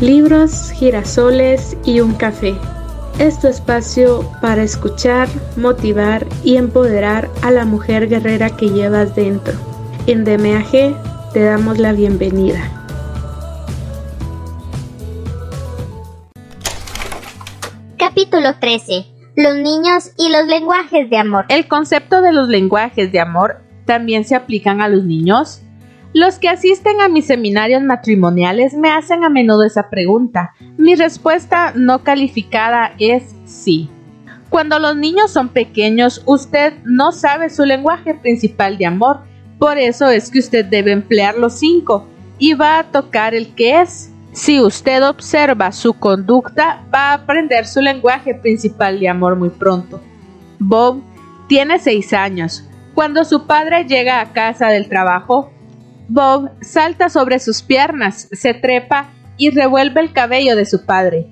libros, 0.00 0.70
girasoles 0.70 1.76
y 1.84 2.00
un 2.00 2.14
café. 2.14 2.54
Es 3.18 3.38
tu 3.38 3.48
espacio 3.48 4.24
para 4.40 4.62
escuchar, 4.62 5.28
motivar 5.56 6.26
y 6.42 6.56
empoderar 6.56 7.28
a 7.42 7.50
la 7.50 7.66
mujer 7.66 8.08
guerrera 8.08 8.56
que 8.56 8.70
llevas 8.70 9.14
dentro. 9.14 9.52
En 10.06 10.24
DMAG 10.24 11.32
te 11.32 11.44
damos 11.44 11.78
la 11.78 11.92
bienvenida. 11.92 12.60
Capítulo 17.98 18.54
13. 18.58 19.06
Los 19.36 19.56
niños 19.56 20.12
y 20.16 20.30
los 20.30 20.46
lenguajes 20.46 21.10
de 21.10 21.18
amor. 21.18 21.44
El 21.48 21.68
concepto 21.68 22.22
de 22.22 22.32
los 22.32 22.48
lenguajes 22.48 23.12
de 23.12 23.20
amor 23.20 23.62
también 23.84 24.24
se 24.24 24.34
aplican 24.34 24.80
a 24.80 24.88
los 24.88 25.04
niños. 25.04 25.60
Los 26.12 26.40
que 26.40 26.48
asisten 26.48 27.00
a 27.00 27.08
mis 27.08 27.26
seminarios 27.26 27.82
matrimoniales 27.82 28.74
me 28.74 28.90
hacen 28.90 29.22
a 29.22 29.28
menudo 29.28 29.62
esa 29.62 29.88
pregunta. 29.90 30.54
Mi 30.76 30.96
respuesta 30.96 31.72
no 31.76 32.02
calificada 32.02 32.94
es 32.98 33.22
sí. 33.44 33.88
Cuando 34.48 34.80
los 34.80 34.96
niños 34.96 35.30
son 35.30 35.50
pequeños, 35.50 36.22
usted 36.26 36.72
no 36.84 37.12
sabe 37.12 37.48
su 37.48 37.64
lenguaje 37.64 38.14
principal 38.14 38.76
de 38.76 38.86
amor. 38.86 39.20
Por 39.60 39.78
eso 39.78 40.08
es 40.08 40.30
que 40.30 40.40
usted 40.40 40.64
debe 40.64 40.90
emplear 40.90 41.36
los 41.36 41.60
cinco 41.60 42.08
y 42.38 42.54
va 42.54 42.80
a 42.80 42.84
tocar 42.90 43.32
el 43.32 43.54
que 43.54 43.80
es. 43.80 44.10
Si 44.32 44.60
usted 44.60 45.06
observa 45.06 45.70
su 45.70 45.92
conducta, 45.92 46.84
va 46.92 47.10
a 47.10 47.14
aprender 47.14 47.66
su 47.66 47.80
lenguaje 47.80 48.34
principal 48.34 48.98
de 48.98 49.08
amor 49.08 49.36
muy 49.36 49.50
pronto. 49.50 50.00
Bob 50.58 51.02
tiene 51.46 51.78
seis 51.78 52.12
años. 52.12 52.64
Cuando 52.94 53.24
su 53.24 53.46
padre 53.46 53.84
llega 53.84 54.20
a 54.20 54.32
casa 54.32 54.68
del 54.68 54.88
trabajo, 54.88 55.52
Bob 56.12 56.50
salta 56.60 57.08
sobre 57.08 57.38
sus 57.38 57.62
piernas, 57.62 58.26
se 58.32 58.52
trepa 58.52 59.10
y 59.36 59.50
revuelve 59.50 60.00
el 60.00 60.12
cabello 60.12 60.56
de 60.56 60.66
su 60.66 60.84
padre. 60.84 61.28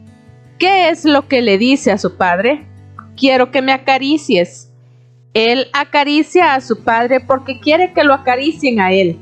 ¿Qué 0.56 0.88
es 0.88 1.04
lo 1.04 1.26
que 1.26 1.42
le 1.42 1.58
dice 1.58 1.90
a 1.90 1.98
su 1.98 2.16
padre? 2.16 2.64
Quiero 3.16 3.50
que 3.50 3.60
me 3.60 3.72
acaricies. 3.72 4.70
Él 5.34 5.66
acaricia 5.72 6.54
a 6.54 6.60
su 6.60 6.84
padre 6.84 7.18
porque 7.18 7.58
quiere 7.58 7.92
que 7.92 8.04
lo 8.04 8.14
acaricien 8.14 8.78
a 8.78 8.92
él. 8.92 9.18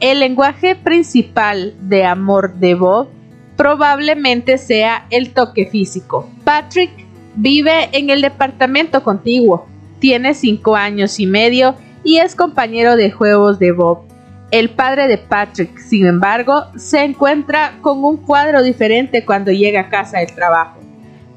El 0.00 0.20
lenguaje 0.20 0.74
principal 0.74 1.74
de 1.78 2.06
amor 2.06 2.54
de 2.54 2.74
Bob 2.74 3.10
probablemente 3.54 4.56
sea 4.56 5.06
el 5.10 5.34
toque 5.34 5.66
físico. 5.66 6.30
Patrick 6.42 6.90
vive 7.34 7.90
en 7.92 8.08
el 8.08 8.22
departamento 8.22 9.02
contiguo, 9.02 9.66
tiene 9.98 10.32
cinco 10.32 10.74
años 10.74 11.20
y 11.20 11.26
medio 11.26 11.74
y 12.02 12.16
es 12.16 12.34
compañero 12.34 12.96
de 12.96 13.10
juegos 13.10 13.58
de 13.58 13.72
Bob. 13.72 14.15
El 14.50 14.70
padre 14.70 15.08
de 15.08 15.18
Patrick, 15.18 15.76
sin 15.78 16.06
embargo, 16.06 16.66
se 16.76 17.02
encuentra 17.02 17.78
con 17.80 18.04
un 18.04 18.18
cuadro 18.18 18.62
diferente 18.62 19.24
cuando 19.24 19.50
llega 19.50 19.80
a 19.80 19.88
casa 19.88 20.18
del 20.18 20.32
trabajo. 20.34 20.80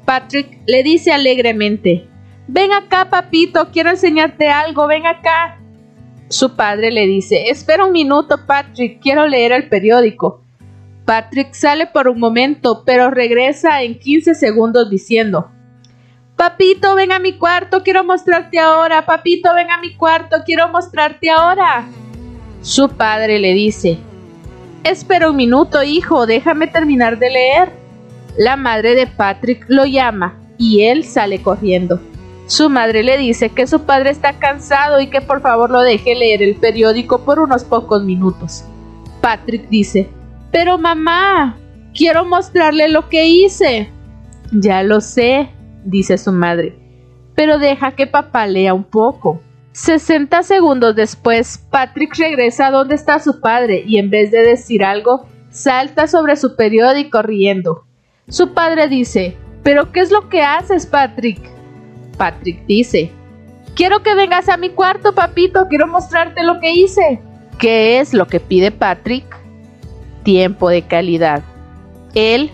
Patrick 0.04 0.60
le 0.66 0.82
dice 0.82 1.12
alegremente, 1.12 2.06
Ven 2.46 2.72
acá, 2.72 3.10
papito, 3.10 3.70
quiero 3.72 3.90
enseñarte 3.90 4.48
algo, 4.48 4.86
ven 4.86 5.06
acá. 5.06 5.58
Su 6.28 6.54
padre 6.54 6.92
le 6.92 7.06
dice, 7.06 7.48
Espera 7.50 7.84
un 7.84 7.92
minuto, 7.92 8.46
Patrick, 8.46 9.00
quiero 9.00 9.26
leer 9.26 9.52
el 9.52 9.68
periódico. 9.68 10.42
Patrick 11.04 11.52
sale 11.54 11.86
por 11.86 12.06
un 12.06 12.20
momento, 12.20 12.84
pero 12.84 13.10
regresa 13.10 13.82
en 13.82 13.98
15 13.98 14.36
segundos 14.36 14.88
diciendo, 14.88 15.50
Papito, 16.36 16.94
ven 16.94 17.12
a 17.12 17.18
mi 17.18 17.36
cuarto, 17.36 17.82
quiero 17.82 18.04
mostrarte 18.04 18.58
ahora. 18.58 19.04
Papito, 19.04 19.52
ven 19.54 19.70
a 19.70 19.80
mi 19.80 19.96
cuarto, 19.96 20.38
quiero 20.44 20.68
mostrarte 20.68 21.28
ahora. 21.28 21.86
Su 22.62 22.88
padre 22.90 23.38
le 23.38 23.54
dice, 23.54 23.98
Espera 24.84 25.30
un 25.30 25.36
minuto, 25.36 25.82
hijo, 25.82 26.26
déjame 26.26 26.66
terminar 26.66 27.18
de 27.18 27.30
leer. 27.30 27.72
La 28.36 28.56
madre 28.56 28.94
de 28.94 29.06
Patrick 29.06 29.64
lo 29.68 29.84
llama 29.84 30.38
y 30.56 30.82
él 30.84 31.04
sale 31.04 31.42
corriendo. 31.42 32.00
Su 32.46 32.68
madre 32.68 33.02
le 33.02 33.16
dice 33.16 33.50
que 33.50 33.66
su 33.66 33.82
padre 33.82 34.10
está 34.10 34.38
cansado 34.38 35.00
y 35.00 35.06
que 35.06 35.20
por 35.20 35.40
favor 35.40 35.70
lo 35.70 35.82
deje 35.82 36.14
leer 36.14 36.42
el 36.42 36.56
periódico 36.56 37.20
por 37.24 37.38
unos 37.38 37.64
pocos 37.64 38.02
minutos. 38.02 38.64
Patrick 39.20 39.68
dice, 39.68 40.08
Pero 40.50 40.76
mamá, 40.78 41.56
quiero 41.94 42.24
mostrarle 42.24 42.88
lo 42.88 43.08
que 43.08 43.26
hice. 43.26 43.90
Ya 44.52 44.82
lo 44.82 45.00
sé, 45.00 45.50
dice 45.84 46.18
su 46.18 46.32
madre, 46.32 46.76
pero 47.36 47.58
deja 47.58 47.92
que 47.92 48.06
papá 48.06 48.46
lea 48.46 48.74
un 48.74 48.84
poco. 48.84 49.40
60 49.72 50.42
segundos 50.42 50.96
después, 50.96 51.58
Patrick 51.70 52.16
regresa 52.16 52.66
a 52.66 52.70
donde 52.70 52.96
está 52.96 53.20
su 53.20 53.40
padre 53.40 53.84
y 53.86 53.98
en 53.98 54.10
vez 54.10 54.30
de 54.30 54.42
decir 54.42 54.84
algo, 54.84 55.26
salta 55.50 56.06
sobre 56.08 56.36
su 56.36 56.56
periódico 56.56 57.22
riendo. 57.22 57.84
Su 58.28 58.52
padre 58.52 58.88
dice, 58.88 59.36
¿pero 59.62 59.92
qué 59.92 60.00
es 60.00 60.10
lo 60.10 60.28
que 60.28 60.42
haces, 60.42 60.86
Patrick? 60.86 61.40
Patrick 62.16 62.66
dice, 62.66 63.12
quiero 63.74 64.02
que 64.02 64.14
vengas 64.14 64.48
a 64.48 64.56
mi 64.56 64.70
cuarto, 64.70 65.14
papito, 65.14 65.66
quiero 65.68 65.86
mostrarte 65.86 66.42
lo 66.42 66.60
que 66.60 66.72
hice. 66.72 67.20
¿Qué 67.58 68.00
es 68.00 68.12
lo 68.12 68.26
que 68.26 68.40
pide 68.40 68.72
Patrick? 68.72 69.24
Tiempo 70.24 70.68
de 70.68 70.82
calidad. 70.82 71.42
Él 72.14 72.50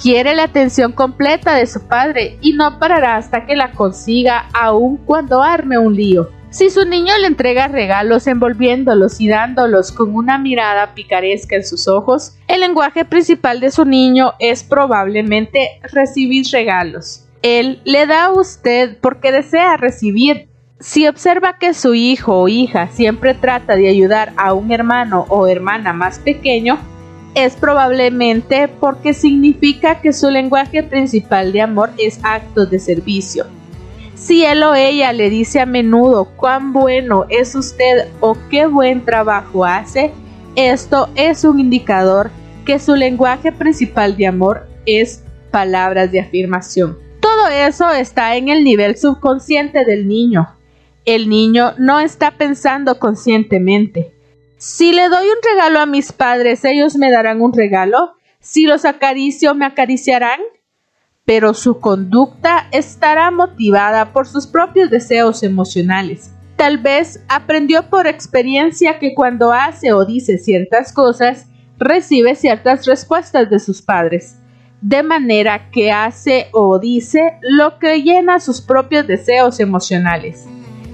quiere 0.00 0.34
la 0.34 0.44
atención 0.44 0.92
completa 0.92 1.54
de 1.54 1.66
su 1.66 1.86
padre 1.88 2.38
y 2.40 2.52
no 2.52 2.78
parará 2.78 3.16
hasta 3.16 3.46
que 3.46 3.56
la 3.56 3.72
consiga 3.72 4.48
aun 4.52 4.98
cuando 4.98 5.42
arme 5.42 5.78
un 5.78 5.94
lío. 5.94 6.37
Si 6.50 6.70
su 6.70 6.86
niño 6.86 7.12
le 7.20 7.26
entrega 7.26 7.68
regalos 7.68 8.26
envolviéndolos 8.26 9.20
y 9.20 9.28
dándolos 9.28 9.92
con 9.92 10.14
una 10.14 10.38
mirada 10.38 10.94
picaresca 10.94 11.56
en 11.56 11.64
sus 11.64 11.86
ojos, 11.88 12.36
el 12.48 12.60
lenguaje 12.60 13.04
principal 13.04 13.60
de 13.60 13.70
su 13.70 13.84
niño 13.84 14.32
es 14.38 14.62
probablemente 14.62 15.78
recibir 15.92 16.46
regalos. 16.50 17.26
Él 17.42 17.82
le 17.84 18.06
da 18.06 18.26
a 18.26 18.32
usted 18.32 18.96
porque 19.00 19.30
desea 19.30 19.76
recibir. 19.76 20.48
Si 20.80 21.06
observa 21.06 21.58
que 21.58 21.74
su 21.74 21.92
hijo 21.94 22.38
o 22.38 22.48
hija 22.48 22.88
siempre 22.88 23.34
trata 23.34 23.76
de 23.76 23.88
ayudar 23.88 24.32
a 24.36 24.54
un 24.54 24.72
hermano 24.72 25.26
o 25.28 25.46
hermana 25.48 25.92
más 25.92 26.18
pequeño, 26.18 26.78
es 27.34 27.56
probablemente 27.56 28.68
porque 28.68 29.12
significa 29.12 30.00
que 30.00 30.14
su 30.14 30.30
lenguaje 30.30 30.82
principal 30.82 31.52
de 31.52 31.60
amor 31.60 31.90
es 31.98 32.20
actos 32.22 32.70
de 32.70 32.78
servicio. 32.78 33.44
Si 34.18 34.44
él 34.44 34.62
o 34.64 34.74
ella 34.74 35.12
le 35.12 35.30
dice 35.30 35.60
a 35.60 35.66
menudo 35.66 36.24
cuán 36.36 36.72
bueno 36.72 37.26
es 37.28 37.54
usted 37.54 38.08
o 38.20 38.36
qué 38.50 38.66
buen 38.66 39.04
trabajo 39.04 39.64
hace, 39.64 40.12
esto 40.56 41.08
es 41.14 41.44
un 41.44 41.60
indicador 41.60 42.30
que 42.66 42.80
su 42.80 42.96
lenguaje 42.96 43.52
principal 43.52 44.16
de 44.16 44.26
amor 44.26 44.66
es 44.86 45.22
palabras 45.52 46.10
de 46.10 46.20
afirmación. 46.20 46.98
Todo 47.20 47.46
eso 47.48 47.90
está 47.90 48.34
en 48.36 48.48
el 48.48 48.64
nivel 48.64 48.96
subconsciente 48.96 49.84
del 49.84 50.08
niño. 50.08 50.48
El 51.04 51.28
niño 51.28 51.74
no 51.78 52.00
está 52.00 52.32
pensando 52.32 52.98
conscientemente. 52.98 54.12
Si 54.56 54.92
le 54.92 55.08
doy 55.08 55.26
un 55.26 55.38
regalo 55.48 55.78
a 55.78 55.86
mis 55.86 56.12
padres, 56.12 56.64
ellos 56.64 56.96
me 56.96 57.12
darán 57.12 57.40
un 57.40 57.52
regalo. 57.52 58.16
Si 58.40 58.66
los 58.66 58.84
acaricio, 58.84 59.54
me 59.54 59.64
acariciarán 59.64 60.40
pero 61.28 61.52
su 61.52 61.78
conducta 61.78 62.68
estará 62.72 63.30
motivada 63.30 64.14
por 64.14 64.26
sus 64.26 64.46
propios 64.46 64.88
deseos 64.88 65.42
emocionales. 65.42 66.30
Tal 66.56 66.78
vez 66.78 67.22
aprendió 67.28 67.90
por 67.90 68.06
experiencia 68.06 68.98
que 68.98 69.14
cuando 69.14 69.52
hace 69.52 69.92
o 69.92 70.06
dice 70.06 70.38
ciertas 70.38 70.90
cosas, 70.90 71.46
recibe 71.76 72.34
ciertas 72.34 72.86
respuestas 72.86 73.50
de 73.50 73.58
sus 73.58 73.82
padres, 73.82 74.38
de 74.80 75.02
manera 75.02 75.70
que 75.70 75.92
hace 75.92 76.46
o 76.52 76.78
dice 76.78 77.34
lo 77.42 77.78
que 77.78 78.00
llena 78.00 78.40
sus 78.40 78.62
propios 78.62 79.06
deseos 79.06 79.60
emocionales. 79.60 80.46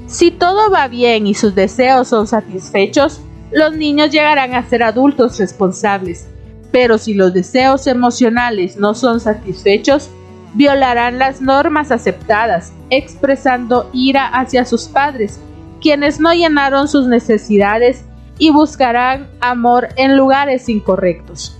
Si 0.08 0.32
todo 0.32 0.68
va 0.68 0.88
bien 0.88 1.28
y 1.28 1.34
sus 1.34 1.54
deseos 1.54 2.08
son 2.08 2.26
satisfechos, 2.26 3.20
los 3.52 3.76
niños 3.76 4.10
llegarán 4.10 4.54
a 4.54 4.68
ser 4.68 4.82
adultos 4.82 5.38
responsables. 5.38 6.26
Pero 6.72 6.98
si 6.98 7.14
los 7.14 7.32
deseos 7.32 7.86
emocionales 7.86 8.76
no 8.76 8.94
son 8.94 9.20
satisfechos, 9.20 10.10
violarán 10.54 11.18
las 11.18 11.40
normas 11.40 11.90
aceptadas, 11.90 12.72
expresando 12.90 13.90
ira 13.92 14.26
hacia 14.26 14.64
sus 14.64 14.88
padres, 14.88 15.38
quienes 15.80 16.20
no 16.20 16.32
llenaron 16.32 16.88
sus 16.88 17.06
necesidades 17.06 18.04
y 18.38 18.50
buscarán 18.50 19.28
amor 19.40 19.88
en 19.96 20.16
lugares 20.16 20.68
incorrectos. 20.68 21.58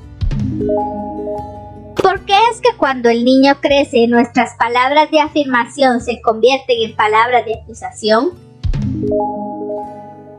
¿Por 2.02 2.25
qué 2.25 2.37
es 2.50 2.61
que 2.61 2.76
cuando 2.76 3.08
el 3.08 3.25
niño 3.25 3.56
crece 3.61 4.06
nuestras 4.08 4.56
palabras 4.58 5.11
de 5.11 5.20
afirmación 5.20 6.00
se 6.00 6.20
convierten 6.20 6.76
en 6.82 6.97
palabras 6.97 7.44
de 7.44 7.55
acusación? 7.62 8.32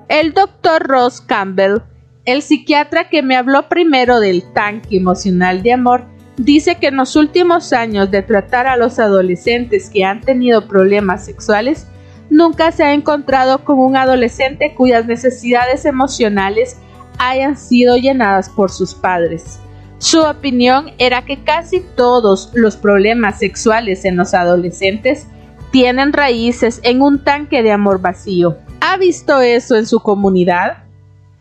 El 0.08 0.34
doctor 0.34 0.84
Ross 0.84 1.22
Campbell, 1.22 1.80
el 2.26 2.42
psiquiatra 2.42 3.10
que 3.10 3.22
me 3.22 3.36
habló 3.36 3.68
primero 3.70 4.20
del 4.20 4.44
tanque 4.54 4.98
emocional 4.98 5.64
de 5.64 5.74
amor, 5.74 6.06
dice 6.38 6.76
que 6.76 6.88
en 6.88 6.98
los 6.98 7.16
últimos 7.16 7.74
años 7.74 8.12
de 8.12 8.22
tratar 8.22 8.68
a 8.68 8.78
los 8.78 9.00
adolescentes 9.00 9.90
que 9.90 10.04
han 10.04 10.22
tenido 10.22 10.68
problemas 10.68 11.26
sexuales, 11.26 11.88
nunca 12.30 12.72
se 12.72 12.84
ha 12.84 12.94
encontrado 12.94 13.64
con 13.64 13.80
un 13.80 13.96
adolescente 13.96 14.74
cuyas 14.76 15.06
necesidades 15.06 15.86
emocionales 15.86 16.78
hayan 17.18 17.58
sido 17.58 17.98
llenadas 17.98 18.50
por 18.50 18.72
sus 18.72 18.94
padres. 18.94 19.60
Su 19.98 20.22
opinión 20.22 20.92
era 20.98 21.24
que 21.24 21.44
casi 21.44 21.80
todos 21.96 22.52
los 22.54 22.76
problemas 22.76 23.40
sexuales 23.40 24.04
en 24.04 24.18
los 24.18 24.34
adolescentes 24.34 25.28
tienen 25.72 26.14
raíces 26.14 26.80
en 26.84 27.02
un 27.02 27.24
tanque 27.24 27.64
de 27.64 27.72
amor 27.72 28.02
vacío. 28.02 28.58
¿Ha 28.82 28.98
visto 28.98 29.40
eso 29.40 29.76
en 29.76 29.86
su 29.86 30.00
comunidad? 30.00 30.84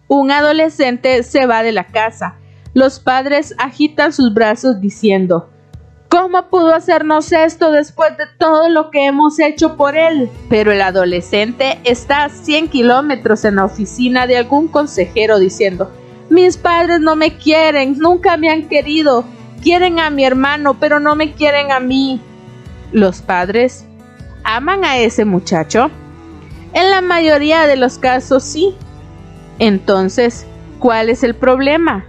Un 0.06 0.30
adolescente 0.30 1.22
se 1.24 1.46
va 1.46 1.62
de 1.62 1.72
la 1.72 1.84
casa. 1.84 2.36
Los 2.74 2.98
padres 2.98 3.54
agitan 3.58 4.12
sus 4.12 4.34
brazos 4.34 4.80
diciendo, 4.80 5.48
¿Cómo 6.08 6.48
pudo 6.48 6.72
hacernos 6.72 7.32
esto 7.32 7.72
después 7.72 8.16
de 8.16 8.26
todo 8.38 8.68
lo 8.68 8.90
que 8.90 9.06
hemos 9.06 9.40
hecho 9.40 9.76
por 9.76 9.96
él? 9.96 10.30
Pero 10.48 10.70
el 10.70 10.80
adolescente 10.80 11.80
está 11.82 12.24
a 12.24 12.28
100 12.28 12.68
kilómetros 12.68 13.44
en 13.44 13.56
la 13.56 13.64
oficina 13.64 14.26
de 14.28 14.36
algún 14.36 14.68
consejero 14.68 15.40
diciendo, 15.40 15.90
mis 16.30 16.56
padres 16.56 17.00
no 17.00 17.16
me 17.16 17.36
quieren, 17.36 17.98
nunca 17.98 18.36
me 18.36 18.48
han 18.48 18.68
querido, 18.68 19.24
quieren 19.60 19.98
a 19.98 20.10
mi 20.10 20.24
hermano, 20.24 20.74
pero 20.78 21.00
no 21.00 21.16
me 21.16 21.32
quieren 21.32 21.72
a 21.72 21.80
mí. 21.80 22.20
Los 22.92 23.20
padres 23.22 23.84
aman 24.44 24.84
a 24.84 24.98
ese 24.98 25.24
muchacho. 25.24 25.90
En 26.74 26.90
la 26.90 27.00
mayoría 27.00 27.66
de 27.66 27.74
los 27.76 27.98
casos 27.98 28.44
sí. 28.44 28.76
Entonces, 29.58 30.46
¿cuál 30.78 31.08
es 31.08 31.24
el 31.24 31.34
problema? 31.34 32.06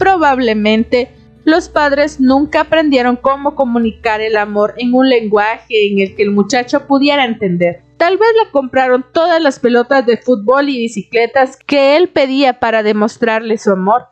Probablemente 0.00 1.10
los 1.44 1.68
padres 1.68 2.20
nunca 2.20 2.62
aprendieron 2.62 3.16
cómo 3.16 3.54
comunicar 3.54 4.22
el 4.22 4.38
amor 4.38 4.72
en 4.78 4.94
un 4.94 5.10
lenguaje 5.10 5.92
en 5.92 5.98
el 5.98 6.16
que 6.16 6.22
el 6.22 6.30
muchacho 6.30 6.86
pudiera 6.86 7.26
entender. 7.26 7.82
Tal 7.98 8.16
vez 8.16 8.30
le 8.42 8.50
compraron 8.50 9.04
todas 9.12 9.42
las 9.42 9.58
pelotas 9.58 10.06
de 10.06 10.16
fútbol 10.16 10.70
y 10.70 10.78
bicicletas 10.78 11.58
que 11.66 11.98
él 11.98 12.08
pedía 12.08 12.60
para 12.60 12.82
demostrarle 12.82 13.58
su 13.58 13.72
amor. 13.72 14.06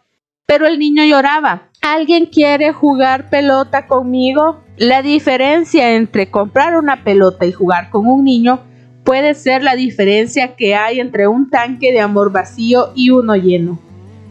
Pero 0.44 0.66
el 0.66 0.78
niño 0.78 1.06
lloraba. 1.06 1.70
¿Alguien 1.80 2.26
quiere 2.26 2.70
jugar 2.74 3.30
pelota 3.30 3.86
conmigo? 3.86 4.62
La 4.76 5.00
diferencia 5.00 5.94
entre 5.94 6.30
comprar 6.30 6.76
una 6.76 7.02
pelota 7.02 7.46
y 7.46 7.52
jugar 7.52 7.88
con 7.88 8.06
un 8.06 8.24
niño 8.24 8.60
puede 9.04 9.32
ser 9.32 9.62
la 9.62 9.74
diferencia 9.74 10.54
que 10.54 10.74
hay 10.74 11.00
entre 11.00 11.28
un 11.28 11.48
tanque 11.48 11.92
de 11.92 12.00
amor 12.00 12.30
vacío 12.30 12.92
y 12.94 13.08
uno 13.08 13.36
lleno. 13.36 13.87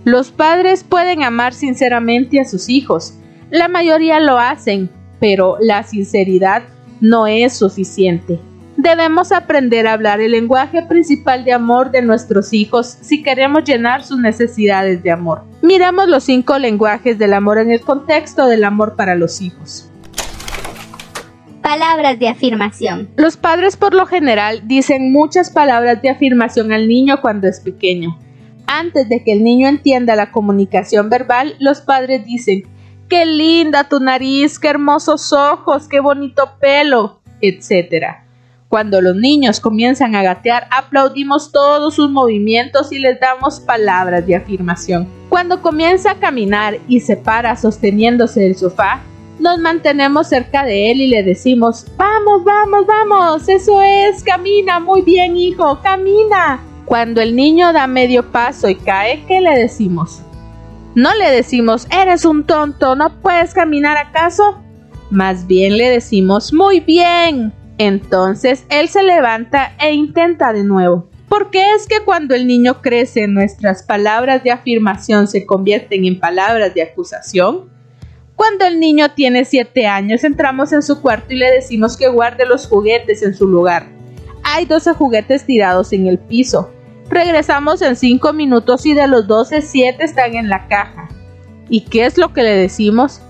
Los 0.08 0.32
padres 0.32 0.86
pueden 0.86 1.22
amar 1.22 1.54
sinceramente 1.54 2.40
a 2.40 2.46
sus 2.46 2.70
hijos. 2.70 3.16
La 3.50 3.68
mayoría 3.68 4.22
lo 4.22 4.40
hacen, 4.40 4.90
pero 5.20 5.58
la 5.60 5.84
sinceridad 5.84 6.64
no 7.02 7.28
es 7.28 7.58
suficiente. 7.58 8.40
Debemos 8.78 9.34
aprender 9.34 9.86
a 9.86 9.92
hablar 9.92 10.22
el 10.22 10.32
lenguaje 10.32 10.82
principal 10.84 11.44
de 11.44 11.52
amor 11.52 11.92
de 11.92 12.04
nuestros 12.04 12.54
hijos 12.54 12.98
si 13.02 13.22
queremos 13.22 13.66
llenar 13.66 14.02
sus 14.02 14.18
necesidades 14.18 15.04
de 15.04 15.12
amor. 15.12 15.44
Miramos 15.62 16.08
los 16.08 16.24
cinco 16.24 16.58
lenguajes 16.58 17.20
del 17.20 17.34
amor 17.34 17.58
en 17.58 17.72
el 17.74 17.82
contexto 17.82 18.48
del 18.48 18.64
amor 18.64 18.96
para 18.96 19.14
los 19.14 19.42
hijos. 19.42 19.92
Palabras 21.62 22.18
de 22.18 22.30
afirmación. 22.30 23.10
Los 23.18 23.36
padres 23.36 23.76
por 23.76 23.94
lo 23.94 24.06
general 24.06 24.62
dicen 24.70 25.12
muchas 25.12 25.50
palabras 25.50 26.02
de 26.02 26.12
afirmación 26.12 26.72
al 26.72 26.88
niño 26.88 27.20
cuando 27.20 27.50
es 27.50 27.60
pequeño. 27.60 28.18
Antes 28.68 29.08
de 29.08 29.24
que 29.24 29.32
el 29.32 29.44
niño 29.44 29.68
entienda 29.68 30.16
la 30.16 30.32
comunicación 30.32 31.10
verbal, 31.10 31.56
los 31.60 31.82
padres 31.82 32.26
dicen, 32.26 32.64
qué 33.08 33.26
linda 33.26 33.88
tu 33.88 34.00
nariz, 34.00 34.60
qué 34.60 34.68
hermosos 34.68 35.32
ojos, 35.32 35.88
qué 35.88 36.02
bonito 36.02 36.52
pelo, 36.60 37.22
etc. 37.42 38.18
Cuando 38.68 39.00
los 39.00 39.16
niños 39.16 39.62
comienzan 39.62 40.16
a 40.16 40.24
gatear, 40.24 40.68
aplaudimos 40.70 41.54
todos 41.54 41.96
sus 41.96 42.10
movimientos 42.10 42.92
y 42.92 43.00
les 43.00 43.18
damos 43.20 43.62
palabras 43.62 44.28
de 44.28 44.36
afirmación. 44.36 45.08
Cuando 45.30 45.62
comienza 45.62 46.12
a 46.12 46.20
caminar 46.20 46.78
y 46.90 47.00
se 47.00 47.16
para 47.16 47.56
sosteniéndose 47.56 48.42
del 48.42 48.56
sofá, 48.56 49.02
nos 49.40 49.60
mantenemos 49.60 50.28
cerca 50.28 50.66
de 50.66 50.92
él 50.92 51.00
y 51.00 51.08
le 51.08 51.24
decimos, 51.24 51.86
vamos, 51.96 52.44
vamos, 52.44 52.86
vamos, 52.86 53.48
eso 53.48 53.82
es, 53.82 54.24
camina, 54.24 54.80
muy 54.82 55.02
bien 55.04 55.38
hijo, 55.38 55.80
camina. 55.82 56.60
Cuando 56.88 57.22
el 57.22 57.36
niño 57.36 57.74
da 57.74 57.86
medio 57.86 58.32
paso 58.32 58.70
y 58.70 58.76
cae, 58.76 59.26
¿qué 59.28 59.42
le 59.42 59.60
decimos? 59.60 60.22
No 60.96 61.14
le 61.16 61.30
decimos, 61.30 61.86
eres 61.92 62.24
un 62.24 62.46
tonto, 62.46 62.96
¿no 62.96 63.22
puedes 63.22 63.54
caminar 63.54 63.98
acaso? 63.98 64.58
Más 65.10 65.48
bien 65.48 65.76
le 65.76 65.90
decimos, 65.90 66.54
muy 66.54 66.80
bien. 66.80 67.52
Entonces 67.78 68.66
él 68.70 68.88
se 68.88 69.04
levanta 69.04 69.76
e 69.82 69.92
intenta 69.92 70.54
de 70.54 70.64
nuevo. 70.64 71.10
¿Por 71.28 71.50
qué 71.50 71.74
es 71.76 71.88
que 71.88 72.06
cuando 72.06 72.34
el 72.36 72.48
niño 72.48 72.82
crece 72.82 73.28
nuestras 73.28 73.84
palabras 73.84 74.42
de 74.46 74.52
afirmación 74.52 75.28
se 75.28 75.46
convierten 75.46 76.06
en 76.06 76.22
palabras 76.22 76.74
de 76.74 76.84
acusación? 76.84 77.70
Cuando 78.38 78.66
el 78.66 78.80
niño 78.80 79.12
tiene 79.12 79.44
7 79.44 79.88
años 79.88 80.24
entramos 80.24 80.72
en 80.72 80.82
su 80.82 81.02
cuarto 81.02 81.34
y 81.34 81.38
le 81.38 81.52
decimos 81.52 81.98
que 81.98 82.08
guarde 82.08 82.46
los 82.46 82.66
juguetes 82.66 83.24
en 83.24 83.34
su 83.34 83.46
lugar. 83.46 83.90
Hay 84.42 84.64
12 84.64 84.94
juguetes 84.94 85.46
tirados 85.46 85.92
en 85.92 86.08
el 86.08 86.18
piso. 86.18 86.72
Regresamos 87.10 87.82
en 87.82 87.96
5 87.96 88.34
minutos 88.34 88.86
y 88.86 88.94
de 88.94 89.08
los 89.08 89.28
12, 89.28 89.62
7 89.62 90.04
están 90.04 90.36
en 90.36 90.50
la 90.50 90.68
caja. 90.68 91.08
¿Y 91.70 91.82
qué 91.82 92.06
es 92.06 92.18
lo 92.18 92.34
que 92.34 92.44
le 92.44 92.56
decimos? 92.56 93.22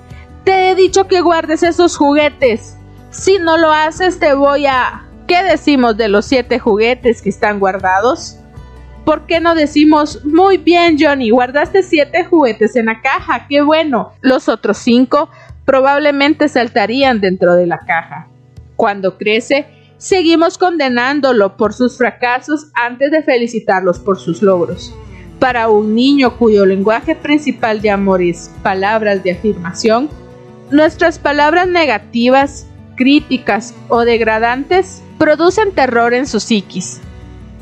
Te 0.43 0.69
he 0.69 0.75
dicho 0.75 1.07
que 1.07 1.21
guardes 1.21 1.63
esos 1.63 1.97
juguetes. 1.97 2.77
Si 3.11 3.37
no 3.39 3.57
lo 3.57 3.71
haces, 3.71 4.19
te 4.19 4.33
voy 4.33 4.65
a... 4.65 5.03
¿Qué 5.27 5.43
decimos 5.43 5.97
de 5.97 6.07
los 6.07 6.25
7 6.25 6.57
juguetes 6.59 7.21
que 7.21 7.29
están 7.29 7.59
guardados? 7.59 8.37
¿Por 9.07 9.25
qué 9.25 9.39
no 9.39 9.55
decimos, 9.55 10.25
muy 10.25 10.57
bien 10.57 10.97
Johnny, 10.99 11.29
guardaste 11.29 11.81
7 11.81 12.25
juguetes 12.25 12.75
en 12.75 12.87
la 12.87 13.01
caja, 13.01 13.47
qué 13.47 13.61
bueno? 13.61 14.11
Los 14.19 14.49
otros 14.49 14.77
5 14.79 15.29
probablemente 15.63 16.49
saltarían 16.49 17.21
dentro 17.21 17.55
de 17.55 17.67
la 17.67 17.79
caja. 17.79 18.27
Cuando 18.75 19.17
crece, 19.17 19.65
seguimos 19.97 20.57
condenándolo 20.57 21.57
por 21.57 21.73
sus 21.73 21.97
fracasos 21.97 22.67
antes 22.73 23.11
de 23.11 23.23
felicitarlos 23.23 23.99
por 23.99 24.19
sus 24.19 24.41
logros. 24.41 24.93
Para 25.39 25.69
un 25.69 25.95
niño 25.95 26.37
cuyo 26.37 26.65
lenguaje 26.65 27.15
principal 27.15 27.81
de 27.81 27.91
amor 27.91 28.21
es 28.21 28.51
palabras 28.63 29.23
de 29.23 29.33
afirmación, 29.33 30.09
nuestras 30.71 31.19
palabras 31.19 31.67
negativas, 31.67 32.67
críticas 32.95 33.73
o 33.87 34.01
degradantes 34.01 35.01
producen 35.17 35.71
terror 35.71 36.13
en 36.13 36.27
su 36.27 36.39
psiquis. 36.39 36.99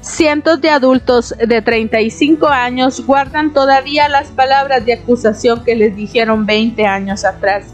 Cientos 0.01 0.61
de 0.61 0.69
adultos 0.69 1.33
de 1.37 1.61
35 1.61 2.47
años 2.47 3.05
guardan 3.05 3.53
todavía 3.53 4.07
las 4.07 4.27
palabras 4.27 4.85
de 4.85 4.93
acusación 4.93 5.63
que 5.63 5.75
les 5.75 5.95
dijeron 5.95 6.45
20 6.45 6.85
años 6.85 7.25
atrás 7.25 7.65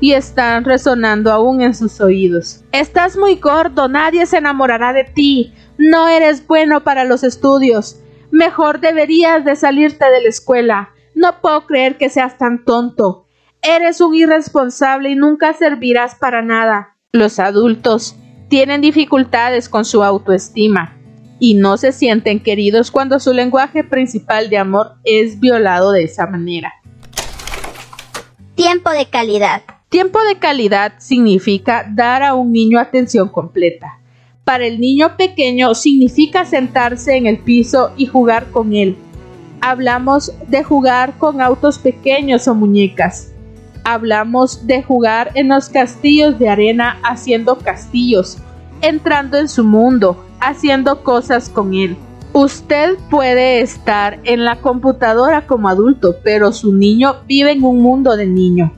y 0.00 0.12
están 0.12 0.64
resonando 0.64 1.30
aún 1.30 1.60
en 1.60 1.74
sus 1.74 2.00
oídos. 2.00 2.64
Estás 2.72 3.16
muy 3.16 3.36
gordo, 3.36 3.88
nadie 3.88 4.26
se 4.26 4.38
enamorará 4.38 4.92
de 4.92 5.04
ti, 5.04 5.52
no 5.78 6.08
eres 6.08 6.46
bueno 6.46 6.82
para 6.82 7.04
los 7.04 7.22
estudios, 7.22 8.00
mejor 8.30 8.80
deberías 8.80 9.44
de 9.44 9.56
salirte 9.56 10.06
de 10.06 10.22
la 10.22 10.28
escuela, 10.28 10.90
no 11.14 11.40
puedo 11.40 11.66
creer 11.66 11.98
que 11.98 12.08
seas 12.08 12.38
tan 12.38 12.64
tonto, 12.64 13.26
eres 13.62 14.00
un 14.00 14.14
irresponsable 14.14 15.10
y 15.10 15.16
nunca 15.16 15.52
servirás 15.52 16.14
para 16.14 16.42
nada. 16.42 16.96
Los 17.12 17.38
adultos 17.38 18.16
tienen 18.48 18.80
dificultades 18.80 19.68
con 19.68 19.84
su 19.84 20.02
autoestima 20.02 20.96
y 21.38 21.54
no 21.54 21.76
se 21.76 21.92
sienten 21.92 22.40
queridos 22.40 22.90
cuando 22.90 23.18
su 23.18 23.32
lenguaje 23.32 23.82
principal 23.84 24.50
de 24.50 24.58
amor 24.58 24.92
es 25.04 25.40
violado 25.40 25.92
de 25.92 26.04
esa 26.04 26.26
manera. 26.26 26.72
Tiempo 28.54 28.90
de 28.90 29.06
calidad. 29.06 29.62
Tiempo 29.90 30.20
de 30.22 30.38
calidad 30.38 30.92
significa 30.98 31.84
dar 31.92 32.22
a 32.22 32.34
un 32.34 32.52
niño 32.52 32.78
atención 32.78 33.28
completa. 33.28 33.98
Para 34.44 34.64
el 34.64 34.78
niño 34.78 35.16
pequeño 35.16 35.74
significa 35.74 36.44
sentarse 36.44 37.16
en 37.16 37.26
el 37.26 37.40
piso 37.40 37.90
y 37.96 38.06
jugar 38.06 38.52
con 38.52 38.72
él. 38.72 38.96
Hablamos 39.60 40.32
de 40.46 40.62
jugar 40.62 41.18
con 41.18 41.40
autos 41.40 41.80
pequeños 41.80 42.46
o 42.46 42.54
muñecas. 42.54 43.32
Hablamos 43.82 44.64
de 44.64 44.80
jugar 44.84 45.32
en 45.34 45.48
los 45.48 45.68
castillos 45.68 46.38
de 46.38 46.48
arena 46.48 47.00
haciendo 47.02 47.58
castillos, 47.58 48.38
entrando 48.82 49.38
en 49.38 49.48
su 49.48 49.64
mundo, 49.64 50.24
haciendo 50.38 51.02
cosas 51.02 51.48
con 51.48 51.74
él. 51.74 51.96
Usted 52.32 52.96
puede 53.10 53.60
estar 53.60 54.20
en 54.22 54.44
la 54.44 54.60
computadora 54.60 55.48
como 55.48 55.68
adulto, 55.68 56.14
pero 56.22 56.52
su 56.52 56.72
niño 56.72 57.16
vive 57.26 57.50
en 57.50 57.64
un 57.64 57.82
mundo 57.82 58.16
de 58.16 58.26
niño. 58.26 58.72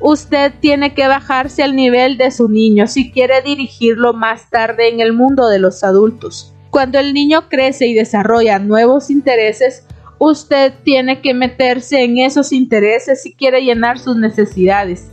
Usted 0.00 0.52
tiene 0.60 0.94
que 0.94 1.08
bajarse 1.08 1.62
al 1.62 1.74
nivel 1.74 2.18
de 2.18 2.30
su 2.30 2.48
niño 2.48 2.86
si 2.86 3.10
quiere 3.10 3.40
dirigirlo 3.42 4.12
más 4.12 4.50
tarde 4.50 4.88
en 4.88 5.00
el 5.00 5.12
mundo 5.12 5.48
de 5.48 5.58
los 5.58 5.82
adultos. 5.82 6.54
Cuando 6.70 6.98
el 6.98 7.14
niño 7.14 7.48
crece 7.48 7.86
y 7.86 7.94
desarrolla 7.94 8.58
nuevos 8.58 9.08
intereses, 9.10 9.86
usted 10.18 10.74
tiene 10.84 11.22
que 11.22 11.32
meterse 11.32 12.02
en 12.04 12.18
esos 12.18 12.52
intereses 12.52 13.22
si 13.22 13.34
quiere 13.34 13.62
llenar 13.62 13.98
sus 13.98 14.16
necesidades. 14.16 15.10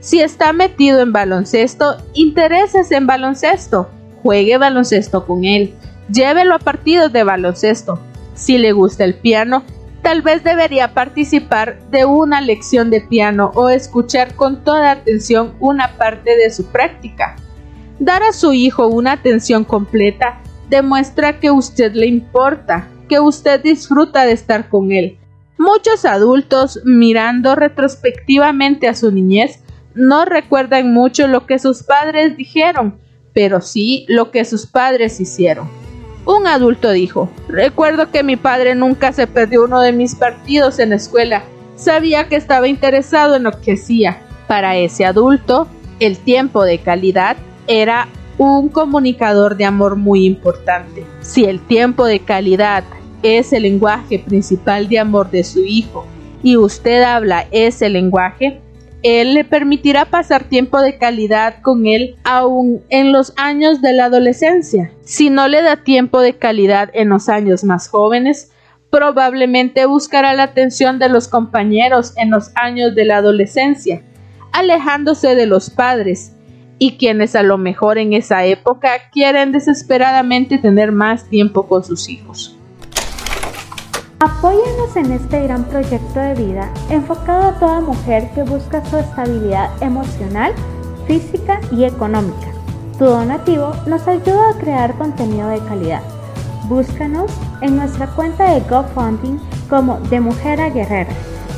Si 0.00 0.20
está 0.20 0.52
metido 0.52 1.00
en 1.00 1.12
baloncesto, 1.12 1.96
intereses 2.12 2.92
en 2.92 3.06
baloncesto. 3.06 3.88
Juegue 4.22 4.58
baloncesto 4.58 5.26
con 5.26 5.44
él. 5.44 5.72
Llévelo 6.12 6.54
a 6.54 6.58
partidos 6.58 7.12
de 7.12 7.24
baloncesto. 7.24 7.98
Si 8.34 8.58
le 8.58 8.72
gusta 8.72 9.04
el 9.04 9.14
piano, 9.14 9.64
tal 10.06 10.22
vez 10.22 10.44
debería 10.44 10.94
participar 10.94 11.80
de 11.90 12.04
una 12.04 12.40
lección 12.40 12.90
de 12.90 13.00
piano 13.00 13.50
o 13.56 13.70
escuchar 13.70 14.36
con 14.36 14.62
toda 14.62 14.92
atención 14.92 15.56
una 15.58 15.96
parte 15.96 16.36
de 16.36 16.48
su 16.52 16.66
práctica. 16.66 17.34
Dar 17.98 18.22
a 18.22 18.32
su 18.32 18.52
hijo 18.52 18.86
una 18.86 19.10
atención 19.10 19.64
completa 19.64 20.40
demuestra 20.70 21.40
que 21.40 21.50
usted 21.50 21.92
le 21.94 22.06
importa, 22.06 22.86
que 23.08 23.18
usted 23.18 23.60
disfruta 23.60 24.24
de 24.24 24.30
estar 24.30 24.68
con 24.68 24.92
él. 24.92 25.18
Muchos 25.58 26.04
adultos, 26.04 26.80
mirando 26.84 27.56
retrospectivamente 27.56 28.86
a 28.86 28.94
su 28.94 29.10
niñez, 29.10 29.58
no 29.96 30.24
recuerdan 30.24 30.94
mucho 30.94 31.26
lo 31.26 31.46
que 31.46 31.58
sus 31.58 31.82
padres 31.82 32.36
dijeron, 32.36 32.96
pero 33.32 33.60
sí 33.60 34.06
lo 34.06 34.30
que 34.30 34.44
sus 34.44 34.68
padres 34.68 35.18
hicieron. 35.18 35.68
Un 36.26 36.48
adulto 36.48 36.90
dijo, 36.90 37.30
recuerdo 37.48 38.10
que 38.10 38.24
mi 38.24 38.34
padre 38.34 38.74
nunca 38.74 39.12
se 39.12 39.28
perdió 39.28 39.62
uno 39.62 39.80
de 39.80 39.92
mis 39.92 40.16
partidos 40.16 40.80
en 40.80 40.90
la 40.90 40.96
escuela. 40.96 41.44
Sabía 41.76 42.28
que 42.28 42.34
estaba 42.34 42.66
interesado 42.66 43.36
en 43.36 43.44
lo 43.44 43.60
que 43.60 43.74
hacía. 43.74 44.22
Para 44.48 44.76
ese 44.76 45.04
adulto, 45.04 45.68
el 46.00 46.18
tiempo 46.18 46.64
de 46.64 46.78
calidad 46.78 47.36
era 47.68 48.08
un 48.38 48.68
comunicador 48.68 49.56
de 49.56 49.66
amor 49.66 49.94
muy 49.94 50.26
importante. 50.26 51.06
Si 51.20 51.44
el 51.44 51.60
tiempo 51.60 52.04
de 52.04 52.18
calidad 52.18 52.82
es 53.22 53.52
el 53.52 53.62
lenguaje 53.62 54.18
principal 54.18 54.88
de 54.88 54.98
amor 54.98 55.30
de 55.30 55.44
su 55.44 55.60
hijo 55.60 56.06
y 56.42 56.56
usted 56.56 57.02
habla 57.02 57.46
ese 57.52 57.88
lenguaje, 57.88 58.60
él 59.02 59.34
le 59.34 59.44
permitirá 59.44 60.06
pasar 60.06 60.44
tiempo 60.44 60.80
de 60.80 60.98
calidad 60.98 61.60
con 61.62 61.86
él 61.86 62.16
aún 62.24 62.82
en 62.88 63.12
los 63.12 63.32
años 63.36 63.80
de 63.82 63.92
la 63.92 64.06
adolescencia. 64.06 64.92
Si 65.02 65.30
no 65.30 65.48
le 65.48 65.62
da 65.62 65.76
tiempo 65.76 66.20
de 66.20 66.36
calidad 66.36 66.90
en 66.92 67.10
los 67.10 67.28
años 67.28 67.62
más 67.62 67.88
jóvenes, 67.88 68.50
probablemente 68.90 69.86
buscará 69.86 70.32
la 70.34 70.44
atención 70.44 70.98
de 70.98 71.08
los 71.08 71.28
compañeros 71.28 72.14
en 72.16 72.30
los 72.30 72.50
años 72.54 72.94
de 72.94 73.04
la 73.04 73.18
adolescencia, 73.18 74.02
alejándose 74.52 75.34
de 75.34 75.46
los 75.46 75.70
padres, 75.70 76.32
y 76.78 76.96
quienes 76.96 77.34
a 77.36 77.42
lo 77.42 77.58
mejor 77.58 77.98
en 77.98 78.12
esa 78.12 78.44
época 78.44 78.90
quieren 79.12 79.52
desesperadamente 79.52 80.58
tener 80.58 80.92
más 80.92 81.28
tiempo 81.28 81.66
con 81.68 81.84
sus 81.84 82.08
hijos. 82.08 82.55
Apóyanos 84.18 84.96
en 84.96 85.12
este 85.12 85.42
gran 85.42 85.64
proyecto 85.64 86.18
de 86.18 86.32
vida 86.32 86.70
enfocado 86.88 87.48
a 87.48 87.58
toda 87.58 87.80
mujer 87.80 88.30
que 88.34 88.44
busca 88.44 88.82
su 88.86 88.96
estabilidad 88.96 89.70
emocional, 89.82 90.54
física 91.06 91.60
y 91.70 91.84
económica. 91.84 92.46
Tu 92.98 93.04
donativo 93.04 93.74
nos 93.86 94.08
ayuda 94.08 94.48
a 94.48 94.58
crear 94.58 94.94
contenido 94.96 95.48
de 95.50 95.58
calidad. 95.60 96.00
Búscanos 96.64 97.30
en 97.60 97.76
nuestra 97.76 98.06
cuenta 98.06 98.54
de 98.54 98.60
GoFundMe 98.60 99.38
como 99.68 100.00
de 100.00 100.20
Mujer 100.20 100.62
a 100.62 100.70
Guerrera. 100.70 101.12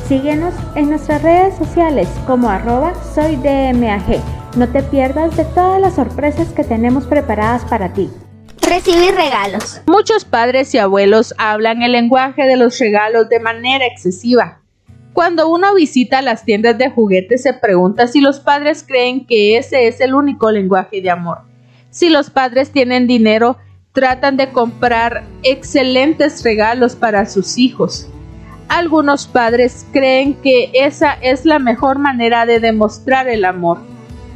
Síguenos 0.09 0.53
en 0.75 0.89
nuestras 0.89 1.21
redes 1.21 1.55
sociales 1.55 2.09
como 2.27 2.49
arroba 2.49 2.91
soydmag. 3.15 4.21
No 4.57 4.67
te 4.67 4.83
pierdas 4.83 5.37
de 5.37 5.45
todas 5.45 5.79
las 5.79 5.93
sorpresas 5.93 6.49
que 6.49 6.65
tenemos 6.65 7.05
preparadas 7.05 7.63
para 7.63 7.93
ti. 7.93 8.09
Recibir 8.69 9.15
regalos. 9.15 9.81
Muchos 9.87 10.25
padres 10.25 10.75
y 10.75 10.77
abuelos 10.77 11.33
hablan 11.39 11.81
el 11.81 11.93
lenguaje 11.93 12.43
de 12.43 12.55
los 12.55 12.77
regalos 12.77 13.27
de 13.27 13.39
manera 13.39 13.87
excesiva. 13.87 14.61
Cuando 15.13 15.49
uno 15.49 15.73
visita 15.73 16.21
las 16.21 16.45
tiendas 16.45 16.77
de 16.77 16.91
juguetes 16.91 17.41
se 17.41 17.53
pregunta 17.53 18.07
si 18.07 18.21
los 18.21 18.39
padres 18.39 18.85
creen 18.87 19.25
que 19.25 19.57
ese 19.57 19.87
es 19.87 19.99
el 20.01 20.13
único 20.13 20.51
lenguaje 20.51 21.01
de 21.01 21.09
amor. 21.09 21.39
Si 21.89 22.09
los 22.09 22.29
padres 22.29 22.69
tienen 22.69 23.07
dinero, 23.07 23.57
tratan 23.91 24.37
de 24.37 24.49
comprar 24.49 25.23
excelentes 25.41 26.43
regalos 26.43 26.95
para 26.95 27.25
sus 27.25 27.57
hijos. 27.57 28.07
Algunos 28.67 29.25
padres 29.25 29.83
creen 29.91 30.35
que 30.35 30.69
esa 30.75 31.13
es 31.13 31.43
la 31.43 31.57
mejor 31.57 31.97
manera 31.97 32.45
de 32.45 32.59
demostrar 32.59 33.29
el 33.29 33.45
amor. 33.45 33.79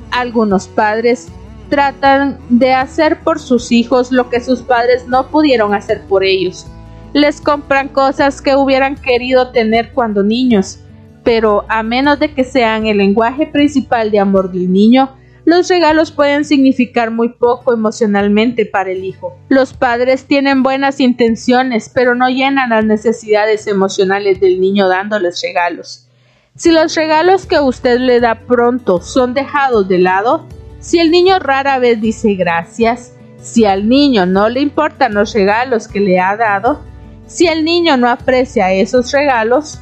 Algunos 0.10 0.68
padres 0.68 1.28
tratan 1.70 2.38
de 2.50 2.74
hacer 2.74 3.20
por 3.22 3.40
sus 3.40 3.72
hijos 3.72 4.12
lo 4.12 4.30
que 4.30 4.42
sus 4.42 4.62
padres 4.62 5.08
no 5.08 5.28
pudieron 5.28 5.74
hacer 5.74 6.02
por 6.08 6.24
ellos. 6.24 6.68
Les 7.14 7.42
compran 7.42 7.90
cosas 7.90 8.42
que 8.42 8.56
hubieran 8.56 8.96
querido 8.96 9.52
tener 9.52 9.92
cuando 9.94 10.24
niños, 10.24 10.80
pero 11.24 11.66
a 11.70 11.84
menos 11.84 12.20
de 12.20 12.34
que 12.34 12.44
sean 12.44 12.88
el 12.88 12.98
lenguaje 12.98 13.48
principal 13.48 14.12
de 14.12 14.20
amor 14.20 14.52
del 14.52 14.72
niño, 14.72 15.16
los 15.46 15.68
regalos 15.68 16.12
pueden 16.12 16.46
significar 16.46 17.12
muy 17.12 17.30
poco 17.30 17.74
emocionalmente 17.74 18.66
para 18.66 18.92
el 18.92 19.04
hijo. 19.04 19.38
Los 19.50 19.74
padres 19.74 20.26
tienen 20.26 20.64
buenas 20.64 21.02
intenciones, 21.02 21.92
pero 21.94 22.16
no 22.16 22.30
llenan 22.30 22.70
las 22.70 22.86
necesidades 22.86 23.68
emocionales 23.68 24.40
del 24.40 24.62
niño 24.62 24.88
dándoles 24.88 25.42
regalos. 25.42 26.08
Si 26.56 26.72
los 26.72 26.96
regalos 26.96 27.46
que 27.46 27.60
usted 27.60 28.00
le 28.00 28.20
da 28.20 28.46
pronto 28.46 29.02
son 29.02 29.34
dejados 29.34 29.88
de 29.88 29.98
lado, 29.98 30.48
si 30.84 31.00
el 31.00 31.12
niño 31.12 31.40
rara 31.40 31.80
vez 31.80 32.02
dice 32.02 32.34
gracias, 32.34 33.14
si 33.42 33.64
al 33.64 33.88
niño 33.88 34.26
no 34.26 34.50
le 34.50 34.60
importan 34.60 35.14
los 35.14 35.34
regalos 35.34 35.88
que 35.88 36.02
le 36.02 36.20
ha 36.20 36.36
dado, 36.36 36.82
si 37.26 37.48
el 37.48 37.64
niño 37.64 37.96
no 37.96 38.10
aprecia 38.10 38.74
esos 38.74 39.14
regalos, 39.14 39.80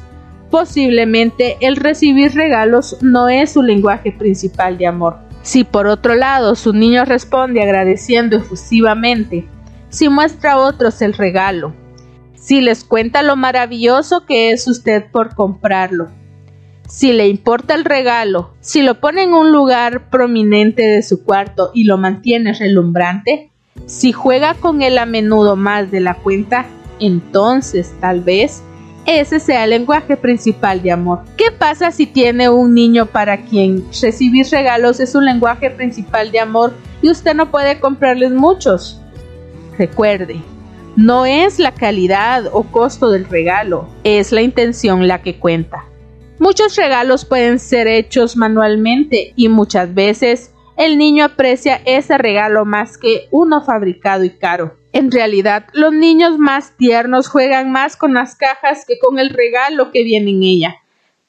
posiblemente 0.48 1.56
el 1.60 1.74
recibir 1.74 2.34
regalos 2.34 2.96
no 3.00 3.28
es 3.28 3.50
su 3.50 3.62
lenguaje 3.62 4.12
principal 4.12 4.78
de 4.78 4.86
amor. 4.86 5.18
Si 5.42 5.64
por 5.64 5.88
otro 5.88 6.14
lado 6.14 6.54
su 6.54 6.72
niño 6.72 7.04
responde 7.04 7.60
agradeciendo 7.60 8.36
efusivamente, 8.36 9.48
si 9.88 10.08
muestra 10.08 10.52
a 10.52 10.58
otros 10.58 11.02
el 11.02 11.14
regalo, 11.14 11.74
si 12.36 12.60
les 12.60 12.84
cuenta 12.84 13.24
lo 13.24 13.34
maravilloso 13.34 14.24
que 14.24 14.52
es 14.52 14.68
usted 14.68 15.10
por 15.10 15.34
comprarlo, 15.34 16.10
si 16.88 17.12
le 17.12 17.28
importa 17.28 17.74
el 17.74 17.84
regalo, 17.84 18.50
si 18.60 18.82
lo 18.82 19.00
pone 19.00 19.22
en 19.22 19.34
un 19.34 19.52
lugar 19.52 20.10
prominente 20.10 20.82
de 20.82 21.02
su 21.02 21.24
cuarto 21.24 21.70
y 21.74 21.84
lo 21.84 21.98
mantiene 21.98 22.52
relumbrante, 22.52 23.50
si 23.86 24.12
juega 24.12 24.54
con 24.54 24.82
él 24.82 24.98
a 24.98 25.06
menudo 25.06 25.56
más 25.56 25.90
de 25.90 26.00
la 26.00 26.14
cuenta, 26.14 26.66
entonces 27.00 27.92
tal 28.00 28.20
vez 28.20 28.62
ese 29.06 29.40
sea 29.40 29.64
el 29.64 29.70
lenguaje 29.70 30.16
principal 30.16 30.82
de 30.82 30.92
amor. 30.92 31.22
¿Qué 31.36 31.50
pasa 31.50 31.90
si 31.90 32.06
tiene 32.06 32.48
un 32.48 32.74
niño 32.74 33.06
para 33.06 33.38
quien 33.38 33.84
recibir 34.00 34.46
regalos 34.50 35.00
es 35.00 35.14
un 35.14 35.24
lenguaje 35.24 35.70
principal 35.70 36.30
de 36.30 36.40
amor 36.40 36.74
y 37.00 37.10
usted 37.10 37.34
no 37.34 37.50
puede 37.50 37.80
comprarles 37.80 38.30
muchos? 38.32 39.00
Recuerde, 39.76 40.40
no 40.94 41.26
es 41.26 41.58
la 41.58 41.72
calidad 41.72 42.44
o 42.52 42.64
costo 42.64 43.10
del 43.10 43.24
regalo, 43.24 43.88
es 44.04 44.30
la 44.30 44.42
intención 44.42 45.08
la 45.08 45.22
que 45.22 45.38
cuenta. 45.38 45.84
Muchos 46.38 46.76
regalos 46.76 47.24
pueden 47.24 47.58
ser 47.58 47.86
hechos 47.86 48.36
manualmente 48.36 49.32
y 49.36 49.48
muchas 49.48 49.92
veces 49.94 50.52
el 50.76 50.96
niño 50.96 51.26
aprecia 51.26 51.80
ese 51.84 52.16
regalo 52.16 52.64
más 52.64 52.96
que 52.96 53.28
uno 53.30 53.62
fabricado 53.62 54.24
y 54.24 54.30
caro. 54.30 54.76
En 54.92 55.10
realidad, 55.10 55.66
los 55.72 55.92
niños 55.92 56.38
más 56.38 56.76
tiernos 56.76 57.28
juegan 57.28 57.70
más 57.70 57.96
con 57.96 58.14
las 58.14 58.34
cajas 58.34 58.84
que 58.86 58.98
con 58.98 59.18
el 59.18 59.30
regalo 59.30 59.90
que 59.90 60.02
viene 60.02 60.30
en 60.30 60.42
ella. 60.42 60.76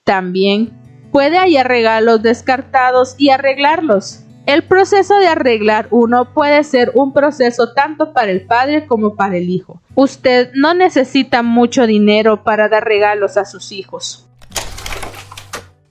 También 0.03 0.71
puede 1.11 1.37
hallar 1.37 1.67
regalos 1.67 2.21
descartados 2.21 3.15
y 3.17 3.29
arreglarlos. 3.29 4.21
El 4.45 4.63
proceso 4.63 5.17
de 5.17 5.27
arreglar 5.27 5.87
uno 5.91 6.33
puede 6.33 6.63
ser 6.63 6.91
un 6.95 7.13
proceso 7.13 7.73
tanto 7.73 8.11
para 8.13 8.31
el 8.31 8.45
padre 8.45 8.87
como 8.87 9.15
para 9.15 9.37
el 9.37 9.49
hijo. 9.49 9.81
Usted 9.95 10.51
no 10.55 10.73
necesita 10.73 11.43
mucho 11.43 11.87
dinero 11.87 12.43
para 12.43 12.67
dar 12.67 12.83
regalos 12.83 13.37
a 13.37 13.45
sus 13.45 13.71
hijos 13.71 14.27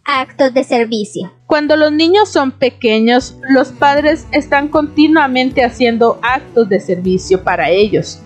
actos 0.04 0.52
de 0.54 0.64
servicio. 0.64 1.32
Cuando 1.46 1.76
los 1.76 1.92
niños 1.92 2.28
son 2.28 2.50
pequeños, 2.52 3.36
los 3.48 3.68
padres 3.68 4.26
están 4.32 4.68
continuamente 4.68 5.64
haciendo 5.64 6.18
actos 6.22 6.68
de 6.68 6.80
servicio 6.80 7.42
para 7.42 7.70
ellos. 7.70 8.20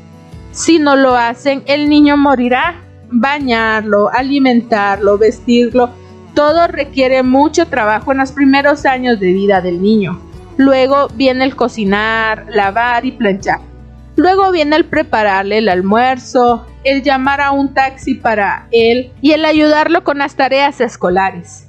Si 0.52 0.78
no 0.78 0.96
lo 0.96 1.16
hacen, 1.16 1.62
el 1.66 1.88
niño 1.88 2.16
morirá. 2.16 2.82
Bañarlo, 3.08 4.10
alimentarlo, 4.12 5.16
vestirlo, 5.16 5.90
todo 6.34 6.66
requiere 6.66 7.22
mucho 7.22 7.66
trabajo 7.66 8.12
en 8.12 8.18
los 8.18 8.32
primeros 8.32 8.84
años 8.84 9.20
de 9.20 9.32
vida 9.32 9.60
del 9.60 9.80
niño. 9.80 10.20
Luego 10.56 11.08
viene 11.14 11.44
el 11.44 11.54
cocinar, 11.54 12.46
lavar 12.50 13.04
y 13.04 13.12
planchar. 13.12 13.60
Luego 14.16 14.50
viene 14.50 14.76
el 14.76 14.86
prepararle 14.86 15.58
el 15.58 15.68
almuerzo, 15.68 16.66
el 16.84 17.02
llamar 17.02 17.40
a 17.40 17.52
un 17.52 17.74
taxi 17.74 18.14
para 18.14 18.66
él 18.70 19.12
y 19.20 19.32
el 19.32 19.44
ayudarlo 19.44 20.04
con 20.04 20.18
las 20.18 20.36
tareas 20.36 20.80
escolares. 20.80 21.65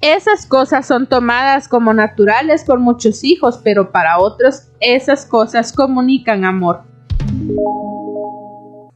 Esas 0.00 0.46
cosas 0.46 0.86
son 0.86 1.08
tomadas 1.08 1.66
como 1.66 1.92
naturales 1.92 2.62
por 2.64 2.78
muchos 2.78 3.24
hijos, 3.24 3.58
pero 3.64 3.90
para 3.90 4.18
otros 4.20 4.68
esas 4.78 5.26
cosas 5.26 5.72
comunican 5.72 6.44
amor. 6.44 6.82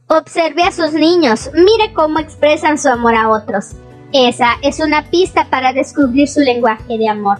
Observe 0.07 0.63
a 0.63 0.71
sus 0.71 0.93
niños, 0.93 1.49
mire 1.53 1.93
cómo 1.93 2.19
expresan 2.19 2.77
su 2.77 2.87
amor 2.87 3.15
a 3.15 3.29
otros. 3.29 3.71
Esa 4.13 4.51
es 4.61 4.79
una 4.79 5.09
pista 5.09 5.49
para 5.49 5.73
descubrir 5.73 6.29
su 6.29 6.39
lenguaje 6.39 6.97
de 6.97 7.09
amor. 7.09 7.39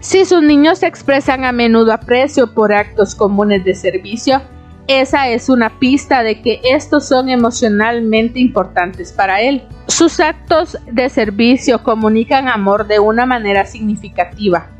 Si 0.00 0.26
sus 0.26 0.42
niños 0.42 0.82
expresan 0.82 1.46
a 1.46 1.52
menudo 1.52 1.94
aprecio 1.94 2.52
por 2.52 2.74
actos 2.74 3.14
comunes 3.14 3.64
de 3.64 3.74
servicio, 3.74 4.42
esa 4.86 5.28
es 5.28 5.48
una 5.48 5.78
pista 5.78 6.22
de 6.22 6.42
que 6.42 6.60
estos 6.62 7.08
son 7.08 7.28
emocionalmente 7.28 8.38
importantes 8.38 9.12
para 9.12 9.40
él. 9.40 9.62
Sus 9.86 10.20
actos 10.20 10.76
de 10.90 11.08
servicio 11.08 11.82
comunican 11.82 12.48
amor 12.48 12.86
de 12.86 12.98
una 12.98 13.24
manera 13.24 13.64
significativa. 13.64 14.70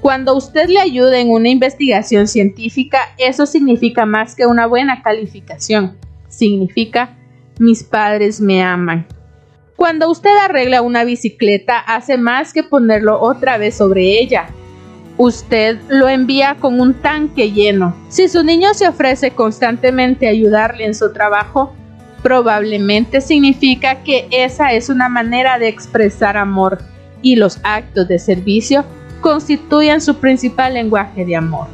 Cuando 0.00 0.34
usted 0.34 0.68
le 0.68 0.80
ayuda 0.80 1.20
en 1.20 1.30
una 1.30 1.48
investigación 1.48 2.26
científica, 2.26 2.98
eso 3.18 3.46
significa 3.46 4.04
más 4.04 4.34
que 4.34 4.46
una 4.46 4.66
buena 4.66 5.00
calificación. 5.00 5.96
Significa 6.28 7.16
mis 7.60 7.84
padres 7.84 8.40
me 8.40 8.64
aman. 8.64 9.06
Cuando 9.76 10.10
usted 10.10 10.36
arregla 10.44 10.82
una 10.82 11.04
bicicleta, 11.04 11.78
hace 11.78 12.16
más 12.16 12.52
que 12.52 12.64
ponerlo 12.64 13.20
otra 13.20 13.58
vez 13.58 13.76
sobre 13.76 14.20
ella. 14.20 14.48
Usted 15.24 15.78
lo 15.88 16.08
envía 16.08 16.56
con 16.58 16.80
un 16.80 16.94
tanque 16.94 17.52
lleno. 17.52 17.94
Si 18.08 18.28
su 18.28 18.42
niño 18.42 18.74
se 18.74 18.88
ofrece 18.88 19.30
constantemente 19.30 20.26
a 20.26 20.30
ayudarle 20.30 20.84
en 20.84 20.96
su 20.96 21.12
trabajo, 21.12 21.72
probablemente 22.24 23.20
significa 23.20 24.02
que 24.02 24.26
esa 24.32 24.72
es 24.72 24.88
una 24.88 25.08
manera 25.08 25.60
de 25.60 25.68
expresar 25.68 26.36
amor 26.36 26.80
y 27.22 27.36
los 27.36 27.60
actos 27.62 28.08
de 28.08 28.18
servicio 28.18 28.84
constituyen 29.20 30.00
su 30.00 30.16
principal 30.16 30.74
lenguaje 30.74 31.24
de 31.24 31.36
amor. 31.36 31.68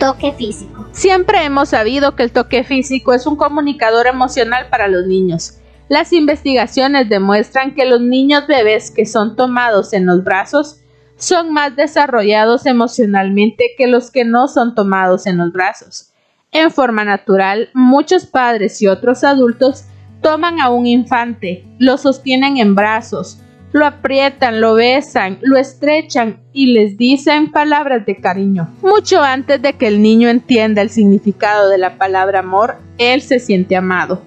Toque 0.00 0.32
físico. 0.32 0.88
Siempre 0.90 1.44
hemos 1.44 1.68
sabido 1.68 2.16
que 2.16 2.24
el 2.24 2.32
toque 2.32 2.64
físico 2.64 3.12
es 3.12 3.28
un 3.28 3.36
comunicador 3.36 4.08
emocional 4.08 4.66
para 4.70 4.88
los 4.88 5.06
niños. 5.06 5.58
Las 5.88 6.12
investigaciones 6.12 7.08
demuestran 7.08 7.76
que 7.76 7.84
los 7.84 8.00
niños 8.00 8.48
bebés 8.48 8.90
que 8.90 9.06
son 9.06 9.36
tomados 9.36 9.92
en 9.92 10.06
los 10.06 10.24
brazos 10.24 10.79
son 11.20 11.52
más 11.52 11.76
desarrollados 11.76 12.66
emocionalmente 12.66 13.74
que 13.76 13.86
los 13.86 14.10
que 14.10 14.24
no 14.24 14.48
son 14.48 14.74
tomados 14.74 15.26
en 15.26 15.36
los 15.36 15.52
brazos. 15.52 16.12
En 16.50 16.70
forma 16.70 17.04
natural, 17.04 17.68
muchos 17.74 18.26
padres 18.26 18.80
y 18.82 18.88
otros 18.88 19.22
adultos 19.22 19.84
toman 20.22 20.60
a 20.60 20.70
un 20.70 20.86
infante, 20.86 21.64
lo 21.78 21.98
sostienen 21.98 22.56
en 22.56 22.74
brazos, 22.74 23.38
lo 23.72 23.86
aprietan, 23.86 24.60
lo 24.60 24.74
besan, 24.74 25.38
lo 25.42 25.58
estrechan 25.58 26.40
y 26.52 26.72
les 26.72 26.96
dicen 26.96 27.52
palabras 27.52 28.04
de 28.06 28.16
cariño. 28.16 28.68
Mucho 28.82 29.22
antes 29.22 29.60
de 29.62 29.74
que 29.74 29.86
el 29.86 30.02
niño 30.02 30.28
entienda 30.28 30.82
el 30.82 30.90
significado 30.90 31.68
de 31.68 31.78
la 31.78 31.96
palabra 31.96 32.40
amor, 32.40 32.78
él 32.98 33.20
se 33.20 33.38
siente 33.38 33.76
amado. 33.76 34.22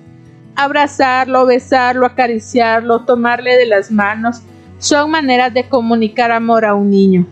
Abrazarlo, 0.55 1.47
besarlo, 1.47 2.05
acariciarlo, 2.05 3.03
tomarle 3.05 3.57
de 3.57 3.65
las 3.65 3.91
manos, 3.91 4.43
son 4.83 5.11
maneras 5.11 5.53
de 5.53 5.69
comunicar 5.69 6.29
amor 6.31 6.65
a 6.65 6.73
un 6.73 6.89
niño. 6.89 7.25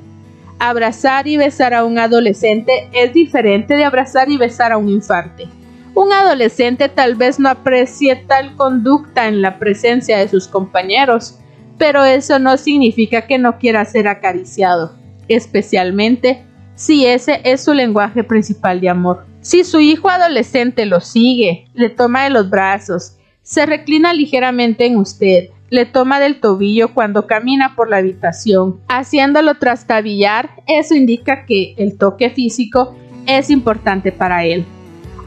Abrazar 0.58 1.28
y 1.28 1.36
besar 1.36 1.74
a 1.74 1.84
un 1.84 2.00
adolescente 2.00 2.88
es 2.94 3.14
diferente 3.14 3.76
de 3.76 3.84
abrazar 3.84 4.30
y 4.30 4.38
besar 4.38 4.72
a 4.72 4.78
un 4.78 4.88
infante. 4.88 5.50
Un 5.94 6.14
adolescente 6.14 6.88
tal 6.88 7.16
vez 7.16 7.40
no 7.40 7.50
aprecie 7.50 8.16
tal 8.16 8.56
conducta 8.56 9.28
en 9.28 9.42
la 9.42 9.60
presencia 9.60 10.18
de 10.18 10.30
sus 10.30 10.48
compañeros, 10.48 11.40
pero 11.78 12.06
eso 12.06 12.40
no 12.40 12.56
significa 12.56 13.28
que 13.28 13.38
no 13.38 13.58
quiera 13.58 13.84
ser 13.84 14.08
acariciado, 14.08 14.96
especialmente 15.28 16.46
si 16.76 17.06
ese 17.06 17.42
es 17.44 17.66
su 17.66 17.74
lenguaje 17.74 18.24
principal 18.24 18.80
de 18.80 18.88
amor. 18.88 19.26
Si 19.42 19.66
su 19.66 19.82
hijo 19.82 20.08
adolescente 20.10 20.86
lo 20.86 21.02
sigue, 21.02 21.66
le 21.74 21.90
toma 21.90 22.24
de 22.24 22.30
los 22.30 22.50
brazos, 22.50 23.18
se 23.42 23.66
reclina 23.66 24.14
ligeramente 24.14 24.86
en 24.86 24.96
usted, 24.96 25.50
le 25.72 25.86
toma 25.86 26.20
del 26.20 26.42
tobillo 26.42 26.94
cuando 26.94 27.28
camina 27.28 27.76
por 27.76 27.90
la 27.90 27.98
habitación, 27.98 28.82
haciéndolo 28.90 29.56
trastabillar, 29.56 30.50
eso 30.68 30.96
indica 30.96 31.46
que 31.46 31.74
el 31.78 31.98
toque 31.98 32.30
físico 32.30 32.98
es 33.26 33.50
importante 33.50 34.12
para 34.12 34.44
él. 34.44 34.66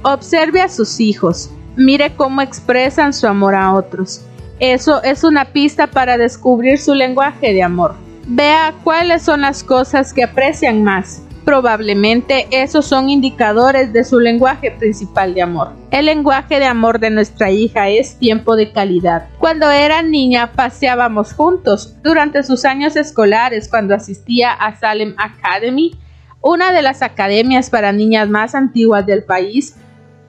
Observe 0.02 0.60
a 0.60 0.68
sus 0.68 1.00
hijos, 1.00 1.50
mire 1.76 2.12
cómo 2.14 2.42
expresan 2.42 3.14
su 3.14 3.26
amor 3.26 3.54
a 3.54 3.72
otros. 3.72 4.20
Eso 4.60 5.02
es 5.02 5.24
una 5.24 5.46
pista 5.46 5.86
para 5.86 6.18
descubrir 6.18 6.78
su 6.78 6.94
lenguaje 6.94 7.54
de 7.54 7.62
amor. 7.62 7.94
Vea 8.26 8.74
cuáles 8.84 9.22
son 9.22 9.40
las 9.40 9.64
cosas 9.64 10.12
que 10.12 10.24
aprecian 10.24 10.84
más. 10.84 11.22
Probablemente 11.44 12.46
esos 12.50 12.86
son 12.86 13.10
indicadores 13.10 13.92
de 13.92 14.04
su 14.04 14.18
lenguaje 14.18 14.70
principal 14.70 15.34
de 15.34 15.42
amor. 15.42 15.72
El 15.90 16.06
lenguaje 16.06 16.58
de 16.58 16.64
amor 16.64 16.98
de 17.00 17.10
nuestra 17.10 17.50
hija 17.50 17.90
es 17.90 18.18
tiempo 18.18 18.56
de 18.56 18.72
calidad. 18.72 19.28
Cuando 19.38 19.70
era 19.70 20.02
niña 20.02 20.52
paseábamos 20.52 21.34
juntos. 21.34 21.96
Durante 22.02 22.42
sus 22.44 22.64
años 22.64 22.96
escolares, 22.96 23.68
cuando 23.68 23.94
asistía 23.94 24.52
a 24.52 24.76
Salem 24.76 25.14
Academy, 25.18 25.98
una 26.40 26.72
de 26.72 26.82
las 26.82 27.02
academias 27.02 27.68
para 27.68 27.92
niñas 27.92 28.28
más 28.28 28.54
antiguas 28.54 29.04
del 29.04 29.24
país, 29.24 29.76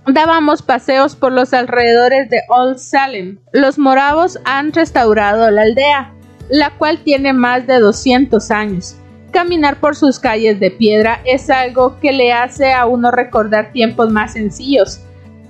dábamos 0.06 0.62
paseos 0.62 1.15
por 1.15 1.32
los 1.32 1.54
alrededores 1.54 2.30
de 2.30 2.41
Old 2.49 2.78
Salem. 2.78 3.39
Los 3.54 3.80
moravos 3.80 4.38
han 4.43 4.73
restaurado 4.73 5.49
la 5.49 5.62
aldea, 5.62 6.13
la 6.49 6.71
cual 6.71 6.99
tiene 6.99 7.32
más 7.32 7.67
de 7.67 7.80
200 7.80 8.51
años. 8.51 8.97
Caminar 9.35 9.81
por 9.81 9.97
sus 9.97 10.17
calles 10.17 10.61
de 10.61 10.71
piedra 10.71 11.19
es 11.25 11.49
algo 11.49 11.99
que 11.99 12.13
le 12.13 12.31
hace 12.31 12.71
a 12.71 12.85
uno 12.85 13.11
recordar 13.11 13.73
tiempos 13.73 14.09
más 14.09 14.31
sencillos. 14.31 15.01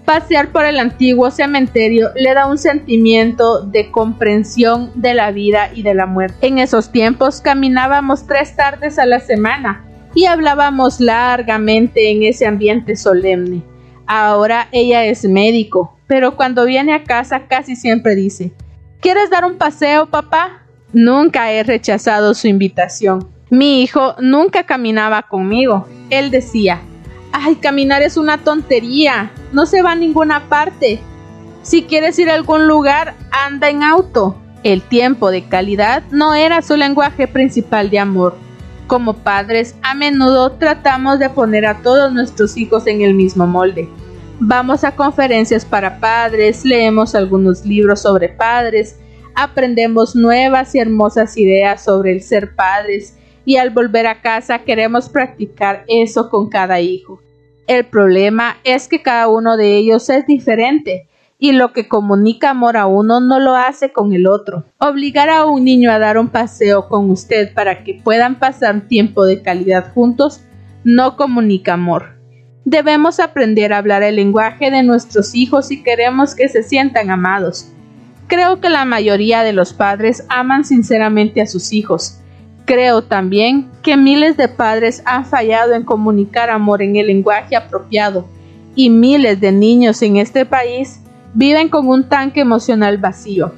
Pasear 0.06 0.52
por 0.52 0.66
el 0.66 0.80
antiguo 0.80 1.30
cementerio 1.30 2.10
le 2.16 2.34
da 2.34 2.48
un 2.48 2.58
sentimiento 2.58 3.62
de 3.62 3.92
comprensión 3.92 4.90
de 4.96 5.14
la 5.14 5.30
vida 5.30 5.70
y 5.72 5.84
de 5.84 5.94
la 5.94 6.08
muerte. 6.08 6.48
En 6.48 6.58
esos 6.58 6.92
tiempos 6.92 7.42
caminábamos 7.42 8.26
tres 8.26 8.56
tardes 8.56 8.98
a 8.98 9.06
la 9.06 9.20
semana 9.20 9.86
y 10.16 10.26
hablábamos 10.26 11.00
largamente 11.00 12.10
en 12.10 12.24
ese 12.24 12.48
ambiente 12.48 12.96
solemne. 12.96 13.62
Ahora 14.08 14.68
ella 14.72 15.06
es 15.06 15.26
médico, 15.26 15.96
pero 16.08 16.36
cuando 16.36 16.66
viene 16.66 16.92
a 16.92 17.04
casa 17.04 17.46
casi 17.48 17.76
siempre 17.76 18.16
dice, 18.16 18.52
¿Quieres 19.00 19.30
dar 19.30 19.46
un 19.46 19.60
paseo, 19.60 20.08
papá? 20.08 20.64
Nunca 20.92 21.52
he 21.52 21.62
rechazado 21.62 22.34
su 22.34 22.48
invitación. 22.48 23.35
Mi 23.52 23.84
hijo 23.84 24.16
nunca 24.20 24.64
caminaba 24.64 25.24
conmigo. 25.24 25.88
Él 26.10 26.32
decía, 26.32 26.82
ay, 27.32 27.56
caminar 27.56 28.02
es 28.02 28.18
una 28.18 28.40
tontería, 28.40 29.32
no 29.52 29.68
se 29.68 29.84
va 29.84 29.92
a 29.92 29.96
ninguna 29.96 30.50
parte. 30.50 31.00
Si 31.62 31.84
quieres 31.84 32.18
ir 32.18 32.30
a 32.30 32.34
algún 32.34 32.68
lugar, 32.68 33.14
anda 33.32 33.70
en 33.70 33.84
auto. 33.84 34.36
El 34.64 34.82
tiempo 34.82 35.30
de 35.30 35.44
calidad 35.44 36.02
no 36.10 36.34
era 36.34 36.64
su 36.64 36.76
lenguaje 36.76 37.28
principal 37.28 37.92
de 37.92 38.00
amor. 38.00 38.36
Como 38.88 39.14
padres, 39.14 39.76
a 39.84 39.94
menudo 39.94 40.54
tratamos 40.54 41.20
de 41.20 41.30
poner 41.30 41.68
a 41.68 41.82
todos 41.84 42.12
nuestros 42.12 42.58
hijos 42.58 42.88
en 42.88 43.02
el 43.02 43.14
mismo 43.14 43.46
molde. 43.46 43.88
Vamos 44.40 44.84
a 44.84 44.96
conferencias 44.96 45.66
para 45.66 46.00
padres, 46.00 46.66
leemos 46.66 47.14
algunos 47.14 47.64
libros 47.64 48.02
sobre 48.02 48.30
padres, 48.30 48.98
aprendemos 49.36 50.16
nuevas 50.16 50.74
y 50.74 50.80
hermosas 50.80 51.38
ideas 51.38 51.84
sobre 51.84 52.12
el 52.12 52.24
ser 52.24 52.56
padres 52.56 53.16
y 53.46 53.58
al 53.58 53.70
volver 53.70 54.08
a 54.08 54.22
casa 54.22 54.60
queremos 54.60 55.10
practicar 55.10 55.86
eso 55.88 56.30
con 56.30 56.50
cada 56.50 56.82
hijo. 56.82 57.22
El 57.68 57.86
problema 57.86 58.58
es 58.64 58.88
que 58.88 59.02
cada 59.02 59.28
uno 59.28 59.58
de 59.58 59.78
ellos 59.78 60.10
es 60.10 60.28
diferente 60.28 61.08
y 61.38 61.52
lo 61.52 61.74
que 61.74 61.88
comunica 61.88 62.52
amor 62.52 62.78
a 62.78 62.86
uno 62.86 63.20
no 63.20 63.40
lo 63.40 63.56
hace 63.56 63.92
con 63.92 64.14
el 64.14 64.28
otro. 64.28 64.66
Obligar 64.78 65.30
a 65.30 65.46
un 65.46 65.64
niño 65.64 65.92
a 65.92 66.00
dar 66.00 66.18
un 66.18 66.30
paseo 66.30 66.88
con 66.88 67.10
usted 67.10 67.54
para 67.54 67.84
que 67.84 68.02
puedan 68.04 68.40
pasar 68.40 68.88
tiempo 68.88 69.26
de 69.26 69.42
calidad 69.42 69.94
juntos 69.94 70.42
no 70.84 71.18
comunica 71.18 71.74
amor. 71.74 72.16
Debemos 72.64 73.20
aprender 73.20 73.74
a 73.74 73.78
hablar 73.78 74.02
el 74.02 74.16
lenguaje 74.16 74.72
de 74.72 74.82
nuestros 74.82 75.36
hijos 75.36 75.68
si 75.68 75.84
queremos 75.84 76.34
que 76.34 76.48
se 76.50 76.64
sientan 76.64 77.12
amados. 77.12 77.72
Creo 78.28 78.60
que 78.60 78.70
la 78.70 78.86
mayoría 78.86 79.44
de 79.44 79.54
los 79.54 79.74
padres 79.74 80.26
aman 80.30 80.66
sinceramente 80.66 81.42
a 81.42 81.48
sus 81.48 81.74
hijos, 81.74 82.22
Creo 82.66 83.04
también 83.04 83.70
que 83.84 83.96
miles 83.96 84.38
de 84.38 84.48
padres 84.48 85.04
han 85.06 85.26
fallado 85.26 85.74
en 85.74 85.84
comunicar 85.84 86.50
amor 86.50 86.82
en 86.82 86.96
el 86.96 87.08
lenguaje 87.08 87.56
apropiado 87.56 88.28
y 88.76 88.90
miles 88.90 89.40
de 89.40 89.52
niños 89.52 90.02
en 90.02 90.18
este 90.18 90.46
país 90.46 91.00
viven 91.36 91.70
con 91.70 91.88
un 91.88 92.10
tanque 92.10 92.42
emocional 92.42 92.98
vacío. 92.98 93.54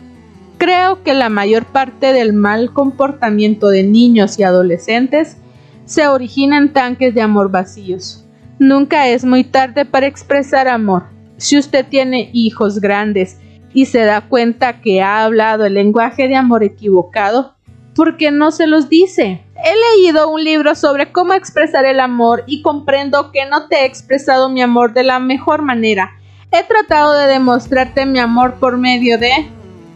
Creo 0.58 1.04
que 1.04 1.14
la 1.14 1.30
mayor 1.30 1.66
parte 1.66 2.12
del 2.12 2.34
mal 2.34 2.74
comportamiento 2.74 3.70
de 3.70 3.84
niños 3.84 4.40
y 4.40 4.44
adolescentes 4.44 5.38
se 5.86 6.08
origina 6.08 6.58
en 6.58 6.74
tanques 6.74 7.14
de 7.16 7.22
amor 7.22 7.50
vacíos. 7.50 8.26
Nunca 8.60 9.08
es 9.08 9.24
muy 9.24 9.44
tarde 9.44 9.86
para 9.86 10.08
expresar 10.08 10.68
amor. 10.68 11.04
Si 11.38 11.58
usted 11.58 11.86
tiene 11.88 12.30
hijos 12.34 12.82
grandes 12.82 13.38
y 13.74 13.86
se 13.86 14.00
da 14.00 14.22
cuenta 14.22 14.82
que 14.82 15.02
ha 15.02 15.24
hablado 15.24 15.66
el 15.66 15.76
lenguaje 15.76 16.28
de 16.28 16.36
amor 16.36 16.64
equivocado, 16.64 17.57
porque 17.98 18.30
no 18.30 18.52
se 18.52 18.68
los 18.68 18.90
dice. 18.90 19.44
He 19.56 19.98
leído 19.98 20.30
un 20.30 20.44
libro 20.44 20.76
sobre 20.76 21.12
cómo 21.12 21.34
expresar 21.34 21.84
el 21.84 22.00
amor 22.00 22.44
y 22.46 22.62
comprendo 22.62 23.32
que 23.32 23.48
no 23.48 23.68
te 23.68 23.78
he 23.78 23.86
expresado 23.86 24.50
mi 24.50 24.62
amor 24.62 24.94
de 24.94 25.04
la 25.04 25.20
mejor 25.20 25.64
manera. 25.64 26.12
He 26.52 26.64
tratado 26.64 27.14
de 27.14 27.26
demostrarte 27.26 28.06
mi 28.06 28.20
amor 28.20 28.60
por 28.60 28.78
medio 28.78 29.18
de 29.18 29.32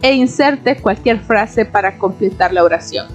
e 0.02 0.14
inserte 0.14 0.76
cualquier 0.76 1.20
frase 1.20 1.64
para 1.64 1.96
completar 1.96 2.52
la 2.52 2.64
oración. 2.64 3.06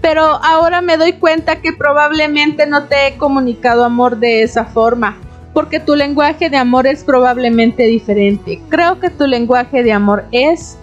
Pero 0.00 0.22
ahora 0.22 0.80
me 0.80 0.96
doy 0.96 1.12
cuenta 1.12 1.60
que 1.60 1.74
probablemente 1.74 2.66
no 2.66 2.84
te 2.84 3.06
he 3.06 3.18
comunicado 3.18 3.84
amor 3.84 4.16
de 4.16 4.42
esa 4.42 4.64
forma. 4.64 5.18
porque 5.52 5.80
tu 5.80 5.96
lenguaje 5.96 6.48
de 6.48 6.56
amor 6.56 6.86
es 6.86 7.02
probablemente 7.02 7.82
diferente. 7.82 8.62
Creo 8.68 9.00
que 9.00 9.10
tu 9.10 9.26
lenguaje 9.26 9.82
de 9.82 9.92
amor 9.92 10.24
es 10.30 10.78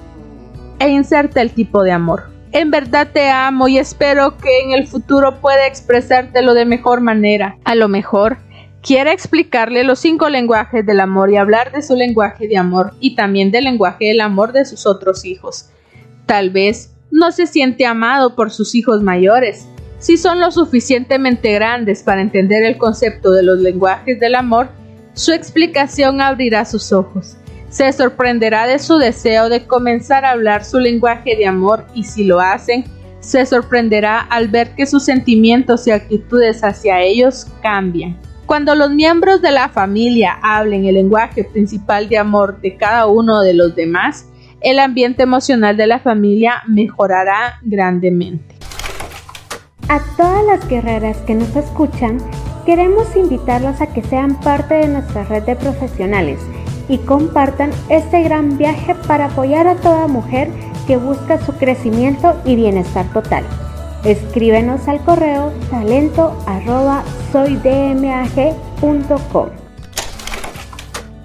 e 0.78 0.90
inserta 0.90 1.42
el 1.42 1.52
tipo 1.52 1.84
de 1.84 1.94
amor. 1.94 2.37
En 2.58 2.72
verdad 2.72 3.10
te 3.14 3.30
amo 3.30 3.68
y 3.68 3.78
espero 3.78 4.36
que 4.40 4.62
en 4.62 4.72
el 4.72 4.88
futuro 4.88 5.42
pueda 5.42 5.68
expresártelo 5.68 6.56
de 6.56 6.66
mejor 6.66 7.02
manera. 7.02 7.60
A 7.64 7.76
lo 7.76 7.88
mejor 7.88 8.38
quiere 8.82 9.12
explicarle 9.12 9.84
los 9.84 10.00
cinco 10.00 10.28
lenguajes 10.28 10.84
del 10.84 11.00
amor 11.00 11.30
y 11.30 11.38
hablar 11.38 11.72
de 11.72 11.84
su 11.84 11.96
lenguaje 11.96 12.48
de 12.48 12.58
amor 12.58 12.96
y 13.00 13.16
también 13.16 13.52
del 13.52 13.66
lenguaje 13.66 14.06
del 14.06 14.22
amor 14.22 14.54
de 14.54 14.66
sus 14.66 14.88
otros 14.88 15.24
hijos. 15.24 15.70
Tal 16.26 16.50
vez 16.50 16.96
no 17.12 17.32
se 17.32 17.46
siente 17.46 17.86
amado 17.86 18.34
por 18.34 18.50
sus 18.50 18.74
hijos 18.74 19.04
mayores. 19.04 19.68
Si 20.00 20.18
son 20.18 20.40
lo 20.40 20.50
suficientemente 20.50 21.54
grandes 21.54 22.02
para 22.02 22.24
entender 22.24 22.64
el 22.64 22.80
concepto 22.80 23.30
de 23.30 23.44
los 23.44 23.60
lenguajes 23.60 24.20
del 24.20 24.34
amor, 24.34 24.70
su 25.14 25.32
explicación 25.32 26.22
abrirá 26.22 26.66
sus 26.66 26.92
ojos 26.92 27.38
se 27.70 27.92
sorprenderá 27.92 28.66
de 28.66 28.80
su 28.80 28.98
deseo 28.98 29.50
de 29.50 29.66
comenzar 29.66 30.26
a 30.26 30.32
hablar 30.32 30.64
su 30.64 30.80
lenguaje 30.80 31.36
de 31.36 31.46
amor 31.46 31.86
y 31.94 32.04
si 32.04 32.24
lo 32.24 32.40
hacen, 32.40 32.86
se 33.20 33.46
sorprenderá 33.46 34.20
al 34.20 34.48
ver 34.48 34.74
que 34.76 34.86
sus 34.86 35.04
sentimientos 35.04 35.86
y 35.88 35.92
actitudes 35.92 36.64
hacia 36.64 37.02
ellos 37.02 37.48
cambian. 37.62 38.18
Cuando 38.46 38.76
los 38.76 38.92
miembros 38.92 39.42
de 39.42 39.52
la 39.52 39.68
familia 39.68 40.40
hablen 40.42 40.86
el 40.86 40.96
lenguaje 40.96 41.44
principal 41.44 42.08
de 42.08 42.18
amor 42.18 42.62
de 42.62 42.78
cada 42.78 43.08
uno 43.08 43.42
de 43.42 43.54
los 43.54 43.76
demás, 43.76 44.30
el 44.62 44.80
ambiente 44.80 45.24
emocional 45.24 45.76
de 45.76 45.88
la 45.88 46.00
familia 46.00 46.64
mejorará 46.68 47.60
grandemente. 47.64 48.56
A 49.90 50.00
todas 50.16 50.46
las 50.46 50.68
guerreras 50.70 51.18
que 51.18 51.36
nos 51.36 51.54
escuchan, 51.56 52.20
queremos 52.66 53.14
invitarlas 53.16 53.82
a 53.82 53.88
que 53.88 54.02
sean 54.04 54.40
parte 54.40 54.76
de 54.76 54.88
nuestra 54.88 55.24
red 55.26 55.44
de 55.44 55.56
profesionales 55.56 56.40
y 56.90 57.00
compartan 57.00 57.72
este 57.90 58.24
gran 58.24 58.58
viaje 58.58 58.96
para 59.08 59.26
apoyar 59.26 59.68
a 59.68 59.76
toda 59.76 60.08
mujer 60.08 60.50
que 60.86 60.98
busca 60.98 61.44
su 61.46 61.54
crecimiento 61.54 62.40
y 62.46 62.56
bienestar 62.56 63.12
total. 63.14 63.44
Escríbenos 64.04 64.88
al 64.88 65.04
correo 65.04 65.52
talento 65.70 66.38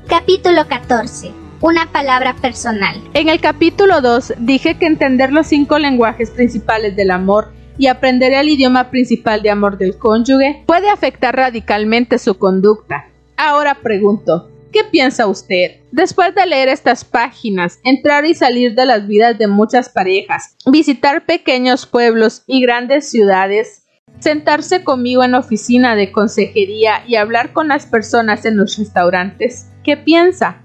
Capítulo 0.08 0.66
14. 0.66 1.30
Una 1.60 1.92
palabra 1.92 2.34
personal. 2.34 2.96
En 3.14 3.28
el 3.28 3.40
capítulo 3.40 4.00
2 4.00 4.34
dije 4.38 4.78
que 4.78 4.86
entender 4.86 5.32
los 5.32 5.46
cinco 5.46 5.78
lenguajes 5.78 6.30
principales 6.30 6.96
del 6.96 7.12
amor 7.12 7.52
y 7.78 7.86
aprender 7.86 8.32
el 8.32 8.48
idioma 8.48 8.90
principal 8.90 9.42
de 9.42 9.50
amor 9.50 9.78
del 9.78 9.96
cónyuge 9.96 10.64
puede 10.66 10.90
afectar 10.90 11.36
radicalmente 11.36 12.18
su 12.18 12.36
conducta. 12.36 13.06
Ahora 13.36 13.78
pregunto, 13.82 14.51
¿Qué 14.72 14.84
piensa 14.84 15.26
usted? 15.26 15.82
Después 15.90 16.34
de 16.34 16.46
leer 16.46 16.68
estas 16.68 17.04
páginas, 17.04 17.78
entrar 17.84 18.24
y 18.24 18.34
salir 18.34 18.74
de 18.74 18.86
las 18.86 19.06
vidas 19.06 19.36
de 19.36 19.46
muchas 19.46 19.90
parejas, 19.90 20.56
visitar 20.64 21.26
pequeños 21.26 21.84
pueblos 21.84 22.42
y 22.46 22.62
grandes 22.62 23.10
ciudades, 23.10 23.84
sentarse 24.18 24.82
conmigo 24.82 25.24
en 25.24 25.32
la 25.32 25.40
oficina 25.40 25.94
de 25.94 26.10
consejería 26.10 27.04
y 27.06 27.16
hablar 27.16 27.52
con 27.52 27.68
las 27.68 27.84
personas 27.84 28.46
en 28.46 28.56
los 28.56 28.78
restaurantes, 28.78 29.70
¿qué 29.84 29.98
piensa? 29.98 30.62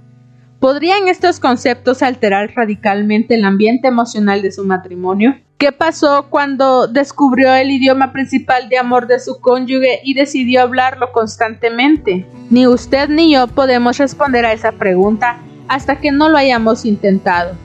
¿Podrían 0.61 1.09
estos 1.09 1.41
conceptos 1.41 2.01
alterar 2.01 2.53
radicalmente 2.55 3.35
el 3.35 3.43
ambiente 3.43 3.89
emocional 3.89 4.41
de 4.41 4.53
su 4.53 4.63
matrimonio? 4.63 5.35
¿Qué 5.57 5.71
pasó 5.71 6.27
cuando 6.29 6.87
descubrió 6.87 7.51
el 7.55 7.71
idioma 7.71 8.11
principal 8.11 8.69
de 8.69 8.77
amor 8.77 9.07
de 9.07 9.19
su 9.19 9.41
cónyuge 9.41 10.01
y 10.03 10.13
decidió 10.13 10.61
hablarlo 10.61 11.11
constantemente? 11.11 12.27
Ni 12.51 12.67
usted 12.67 13.09
ni 13.09 13.33
yo 13.33 13.47
podemos 13.47 13.97
responder 13.97 14.45
a 14.45 14.53
esa 14.53 14.73
pregunta 14.73 15.39
hasta 15.67 15.99
que 15.99 16.11
no 16.11 16.29
lo 16.29 16.37
hayamos 16.37 16.85
intentado. 16.85 17.55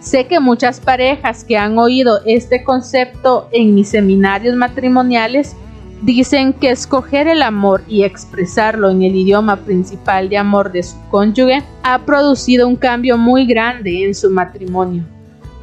Sé 0.00 0.26
que 0.26 0.40
muchas 0.40 0.80
parejas 0.80 1.44
que 1.44 1.58
han 1.58 1.76
oído 1.76 2.20
este 2.24 2.64
concepto 2.64 3.50
en 3.52 3.74
mis 3.74 3.90
seminarios 3.90 4.56
matrimoniales 4.56 5.54
dicen 6.00 6.54
que 6.54 6.70
escoger 6.70 7.28
el 7.28 7.42
amor 7.42 7.82
y 7.86 8.04
expresarlo 8.04 8.88
en 8.88 9.02
el 9.02 9.14
idioma 9.14 9.56
principal 9.56 10.30
de 10.30 10.38
amor 10.38 10.72
de 10.72 10.84
su 10.84 10.96
cónyuge 11.10 11.62
ha 11.82 11.98
producido 11.98 12.66
un 12.66 12.76
cambio 12.76 13.18
muy 13.18 13.44
grande 13.44 14.06
en 14.06 14.14
su 14.14 14.30
matrimonio. 14.30 15.04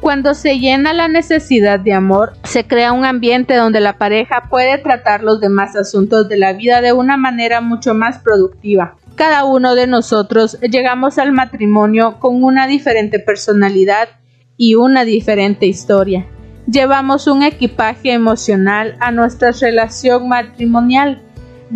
Cuando 0.00 0.32
se 0.32 0.58
llena 0.58 0.94
la 0.94 1.08
necesidad 1.08 1.78
de 1.78 1.92
amor, 1.92 2.32
se 2.44 2.66
crea 2.66 2.92
un 2.92 3.04
ambiente 3.04 3.54
donde 3.54 3.80
la 3.80 3.98
pareja 3.98 4.44
puede 4.48 4.78
tratar 4.78 5.22
los 5.22 5.40
demás 5.40 5.76
asuntos 5.76 6.26
de 6.26 6.38
la 6.38 6.54
vida 6.54 6.80
de 6.80 6.94
una 6.94 7.18
manera 7.18 7.60
mucho 7.60 7.92
más 7.92 8.18
productiva. 8.18 8.96
Cada 9.14 9.44
uno 9.44 9.74
de 9.74 9.86
nosotros 9.86 10.58
llegamos 10.62 11.18
al 11.18 11.32
matrimonio 11.32 12.18
con 12.18 12.42
una 12.42 12.66
diferente 12.66 13.18
personalidad 13.18 14.08
y 14.56 14.74
una 14.74 15.04
diferente 15.04 15.66
historia. 15.66 16.26
Llevamos 16.66 17.26
un 17.26 17.42
equipaje 17.42 18.12
emocional 18.14 18.96
a 19.00 19.12
nuestra 19.12 19.50
relación 19.50 20.28
matrimonial. 20.28 21.20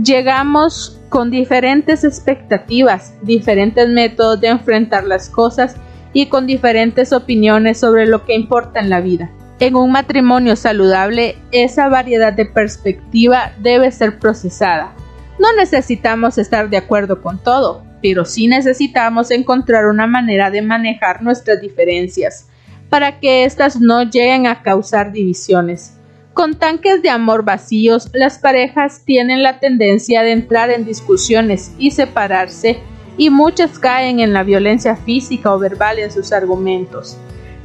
Llegamos 0.02 0.98
con 1.10 1.30
diferentes 1.30 2.04
expectativas, 2.04 3.14
diferentes 3.20 3.86
métodos 3.86 4.40
de 4.40 4.48
enfrentar 4.48 5.04
las 5.04 5.28
cosas 5.28 5.76
y 6.14 6.26
con 6.26 6.46
diferentes 6.46 7.12
opiniones 7.12 7.78
sobre 7.78 8.06
lo 8.06 8.24
que 8.24 8.34
importa 8.34 8.80
en 8.80 8.88
la 8.88 9.02
vida. 9.02 9.30
En 9.60 9.76
un 9.76 9.92
matrimonio 9.92 10.56
saludable, 10.56 11.36
esa 11.52 11.88
variedad 11.88 12.32
de 12.32 12.46
perspectiva 12.46 13.52
debe 13.60 13.90
ser 13.90 14.18
procesada. 14.18 14.94
No 15.38 15.48
necesitamos 15.56 16.38
estar 16.38 16.70
de 16.70 16.76
acuerdo 16.76 17.20
con 17.20 17.38
todo, 17.42 17.84
pero 18.00 18.24
sí 18.24 18.46
necesitamos 18.46 19.30
encontrar 19.30 19.86
una 19.86 20.06
manera 20.06 20.50
de 20.50 20.62
manejar 20.62 21.22
nuestras 21.22 21.60
diferencias 21.60 22.48
para 22.88 23.18
que 23.18 23.44
éstas 23.44 23.80
no 23.80 24.04
lleguen 24.04 24.46
a 24.46 24.62
causar 24.62 25.10
divisiones. 25.10 25.98
Con 26.32 26.54
tanques 26.54 27.02
de 27.02 27.10
amor 27.10 27.44
vacíos, 27.44 28.10
las 28.12 28.38
parejas 28.38 29.02
tienen 29.04 29.42
la 29.42 29.60
tendencia 29.60 30.22
de 30.22 30.32
entrar 30.32 30.70
en 30.70 30.84
discusiones 30.84 31.72
y 31.78 31.92
separarse 31.92 32.78
y 33.16 33.30
muchas 33.30 33.78
caen 33.78 34.20
en 34.20 34.32
la 34.32 34.42
violencia 34.42 34.96
física 34.96 35.52
o 35.54 35.58
verbal 35.58 35.98
en 35.98 36.10
sus 36.10 36.32
argumentos. 36.32 37.16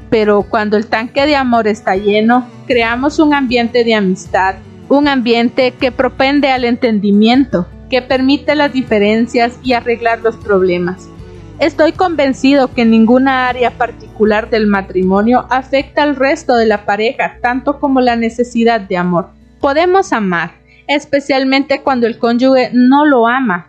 Pero 0.10 0.44
cuando 0.44 0.78
el 0.78 0.88
tanque 0.88 1.26
de 1.26 1.36
amor 1.36 1.68
está 1.68 1.96
lleno, 1.96 2.48
creamos 2.68 3.20
un 3.20 3.34
ambiente 3.34 3.84
de 3.84 3.96
amistad, 3.96 4.56
un 4.88 5.08
ambiente 5.08 5.72
que 5.72 5.92
propende 5.92 6.50
al 6.50 6.66
entendimiento, 6.66 7.68
que 7.90 8.02
permite 8.02 8.56
las 8.56 8.74
diferencias 8.74 9.60
y 9.64 9.74
arreglar 9.74 10.20
los 10.22 10.36
problemas. 10.38 11.08
Estoy 11.60 11.92
convencido 11.92 12.74
que 12.74 12.86
ninguna 12.86 13.50
área 13.50 13.72
particular 13.72 14.50
del 14.50 14.68
matrimonio 14.68 15.46
afecta 15.50 16.04
al 16.04 16.16
resto 16.16 16.56
de 16.56 16.66
la 16.66 16.86
pareja 16.86 17.38
tanto 17.42 17.80
como 17.80 18.00
la 18.00 18.16
necesidad 18.16 18.80
de 18.80 18.96
amor. 18.96 19.30
Podemos 19.60 20.14
amar, 20.14 20.54
especialmente 20.88 21.82
cuando 21.82 22.08
el 22.08 22.18
cónyuge 22.18 22.72
no 22.74 23.06
lo 23.06 23.28
ama, 23.28 23.69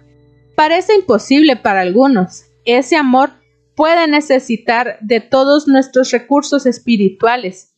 parece 0.61 0.95
imposible 0.95 1.57
para 1.57 1.81
algunos. 1.81 2.45
Ese 2.67 2.95
amor 2.95 3.31
puede 3.75 4.07
necesitar 4.07 4.99
de 5.01 5.23
todos 5.23 5.67
nuestros 5.67 6.11
recursos 6.11 6.67
espirituales. 6.67 7.75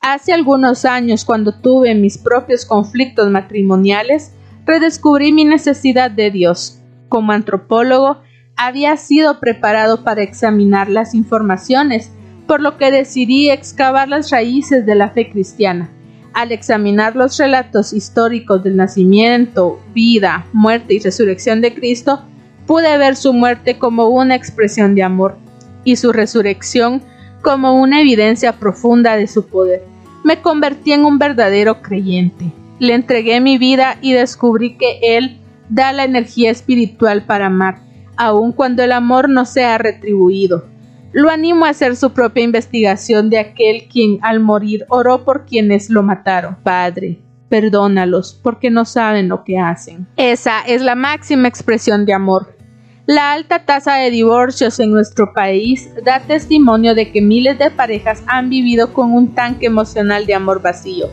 Hace 0.00 0.32
algunos 0.32 0.86
años, 0.86 1.26
cuando 1.26 1.52
tuve 1.60 1.94
mis 1.94 2.16
propios 2.16 2.64
conflictos 2.64 3.30
matrimoniales, 3.30 4.32
redescubrí 4.64 5.30
mi 5.30 5.44
necesidad 5.44 6.10
de 6.10 6.30
Dios. 6.30 6.80
Como 7.10 7.32
antropólogo, 7.32 8.22
había 8.56 8.96
sido 8.96 9.38
preparado 9.38 10.02
para 10.02 10.22
examinar 10.22 10.88
las 10.88 11.14
informaciones, 11.14 12.12
por 12.46 12.62
lo 12.62 12.78
que 12.78 12.90
decidí 12.90 13.50
excavar 13.50 14.08
las 14.08 14.30
raíces 14.30 14.86
de 14.86 14.94
la 14.94 15.10
fe 15.10 15.28
cristiana. 15.28 15.90
Al 16.34 16.50
examinar 16.50 17.14
los 17.14 17.36
relatos 17.36 17.92
históricos 17.92 18.64
del 18.64 18.76
nacimiento, 18.76 19.80
vida, 19.94 20.46
muerte 20.52 20.94
y 20.94 20.98
resurrección 20.98 21.60
de 21.60 21.74
Cristo, 21.74 22.22
pude 22.66 22.96
ver 22.96 23.16
su 23.16 23.32
muerte 23.32 23.78
como 23.78 24.08
una 24.08 24.34
expresión 24.34 24.94
de 24.94 25.02
amor 25.02 25.36
y 25.84 25.96
su 25.96 26.12
resurrección 26.12 27.02
como 27.42 27.74
una 27.74 28.00
evidencia 28.00 28.54
profunda 28.54 29.16
de 29.16 29.26
su 29.26 29.46
poder. 29.46 29.84
Me 30.24 30.40
convertí 30.40 30.92
en 30.92 31.04
un 31.04 31.18
verdadero 31.18 31.82
creyente. 31.82 32.52
Le 32.78 32.94
entregué 32.94 33.40
mi 33.40 33.58
vida 33.58 33.98
y 34.00 34.12
descubrí 34.12 34.76
que 34.76 35.00
Él 35.02 35.38
da 35.68 35.92
la 35.92 36.04
energía 36.04 36.50
espiritual 36.50 37.24
para 37.24 37.46
amar, 37.46 37.82
aun 38.16 38.52
cuando 38.52 38.82
el 38.82 38.92
amor 38.92 39.28
no 39.28 39.44
sea 39.44 39.78
retribuido. 39.78 40.71
Lo 41.12 41.30
animo 41.30 41.66
a 41.66 41.70
hacer 41.70 41.94
su 41.96 42.12
propia 42.12 42.42
investigación 42.42 43.28
de 43.28 43.38
aquel 43.38 43.86
quien 43.86 44.18
al 44.22 44.40
morir 44.40 44.86
oró 44.88 45.24
por 45.24 45.44
quienes 45.44 45.90
lo 45.90 46.02
mataron. 46.02 46.56
Padre, 46.62 47.18
perdónalos 47.50 48.40
porque 48.42 48.70
no 48.70 48.86
saben 48.86 49.28
lo 49.28 49.44
que 49.44 49.58
hacen. 49.58 50.06
Esa 50.16 50.62
es 50.62 50.80
la 50.80 50.94
máxima 50.94 51.48
expresión 51.48 52.06
de 52.06 52.14
amor. 52.14 52.56
La 53.04 53.32
alta 53.32 53.66
tasa 53.66 53.96
de 53.96 54.10
divorcios 54.10 54.80
en 54.80 54.90
nuestro 54.90 55.34
país 55.34 55.90
da 56.02 56.20
testimonio 56.20 56.94
de 56.94 57.12
que 57.12 57.20
miles 57.20 57.58
de 57.58 57.70
parejas 57.70 58.22
han 58.26 58.48
vivido 58.48 58.94
con 58.94 59.12
un 59.12 59.34
tanque 59.34 59.66
emocional 59.66 60.24
de 60.24 60.34
amor 60.34 60.62
vacío. 60.62 61.10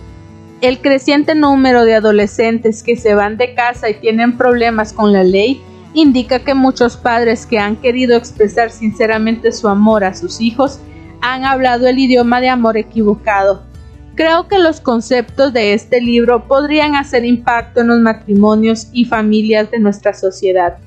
El 0.61 0.79
creciente 0.79 1.35
número 1.35 1.83
de 1.83 1.95
adolescentes 1.95 2.83
que 2.83 2.95
se 2.95 3.15
van 3.15 3.35
de 3.37 3.53
casa 3.53 3.89
y 3.89 3.95
tienen 3.95 4.37
problemas 4.37 4.93
con 4.93 5.11
la 5.11 5.23
ley 5.23 5.61
indica 5.93 6.39
que 6.39 6.53
muchos 6.53 6.97
padres 6.97 7.45
que 7.45 7.59
han 7.59 7.75
querido 7.75 8.15
expresar 8.15 8.71
sinceramente 8.71 9.51
su 9.51 9.67
amor 9.67 10.03
a 10.03 10.13
sus 10.13 10.39
hijos 10.41 10.79
han 11.21 11.45
hablado 11.45 11.87
el 11.87 11.99
idioma 11.99 12.41
de 12.41 12.49
amor 12.49 12.77
equivocado. 12.77 13.63
Creo 14.15 14.47
que 14.47 14.59
los 14.59 14.81
conceptos 14.81 15.53
de 15.53 15.73
este 15.73 16.01
libro 16.01 16.47
podrían 16.47 16.95
hacer 16.95 17.25
impacto 17.25 17.81
en 17.81 17.87
los 17.87 17.99
matrimonios 17.99 18.87
y 18.91 19.05
familias 19.05 19.71
de 19.71 19.79
nuestra 19.79 20.13
sociedad. 20.13 20.77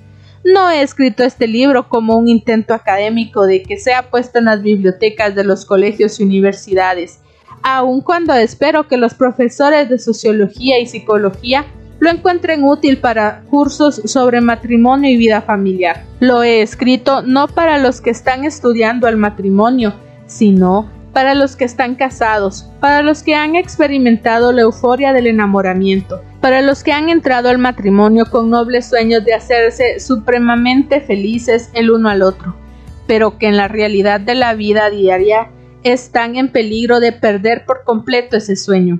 No 0.44 0.70
he 0.70 0.82
escrito 0.82 1.22
este 1.22 1.46
libro 1.46 1.88
como 1.88 2.16
un 2.16 2.28
intento 2.28 2.74
académico 2.74 3.46
de 3.46 3.62
que 3.62 3.78
sea 3.78 4.10
puesto 4.10 4.38
en 4.38 4.46
las 4.46 4.62
bibliotecas 4.62 5.34
de 5.34 5.44
los 5.44 5.64
colegios 5.64 6.18
y 6.18 6.24
universidades, 6.24 7.20
aun 7.62 8.00
cuando 8.00 8.34
espero 8.34 8.88
que 8.88 8.96
los 8.96 9.14
profesores 9.14 9.88
de 9.88 9.98
sociología 9.98 10.80
y 10.80 10.86
psicología 10.86 11.64
lo 12.02 12.10
encuentren 12.10 12.64
útil 12.64 12.98
para 12.98 13.42
cursos 13.42 14.02
sobre 14.06 14.40
matrimonio 14.40 15.08
y 15.08 15.16
vida 15.16 15.40
familiar. 15.40 16.02
Lo 16.18 16.42
he 16.42 16.60
escrito 16.60 17.22
no 17.22 17.46
para 17.46 17.78
los 17.78 18.00
que 18.00 18.10
están 18.10 18.44
estudiando 18.44 19.06
el 19.06 19.16
matrimonio, 19.16 19.94
sino 20.26 20.90
para 21.12 21.36
los 21.36 21.54
que 21.54 21.64
están 21.64 21.94
casados, 21.94 22.68
para 22.80 23.02
los 23.02 23.22
que 23.22 23.36
han 23.36 23.54
experimentado 23.54 24.50
la 24.50 24.62
euforia 24.62 25.12
del 25.12 25.28
enamoramiento, 25.28 26.20
para 26.40 26.60
los 26.60 26.82
que 26.82 26.90
han 26.90 27.08
entrado 27.08 27.50
al 27.50 27.58
matrimonio 27.58 28.26
con 28.28 28.50
nobles 28.50 28.86
sueños 28.86 29.24
de 29.24 29.34
hacerse 29.34 30.00
supremamente 30.00 31.00
felices 31.02 31.70
el 31.72 31.88
uno 31.88 32.08
al 32.08 32.22
otro, 32.22 32.56
pero 33.06 33.38
que 33.38 33.46
en 33.46 33.56
la 33.56 33.68
realidad 33.68 34.18
de 34.18 34.34
la 34.34 34.54
vida 34.54 34.90
diaria 34.90 35.52
están 35.84 36.34
en 36.34 36.50
peligro 36.50 36.98
de 36.98 37.12
perder 37.12 37.64
por 37.64 37.84
completo 37.84 38.38
ese 38.38 38.56
sueño. 38.56 38.98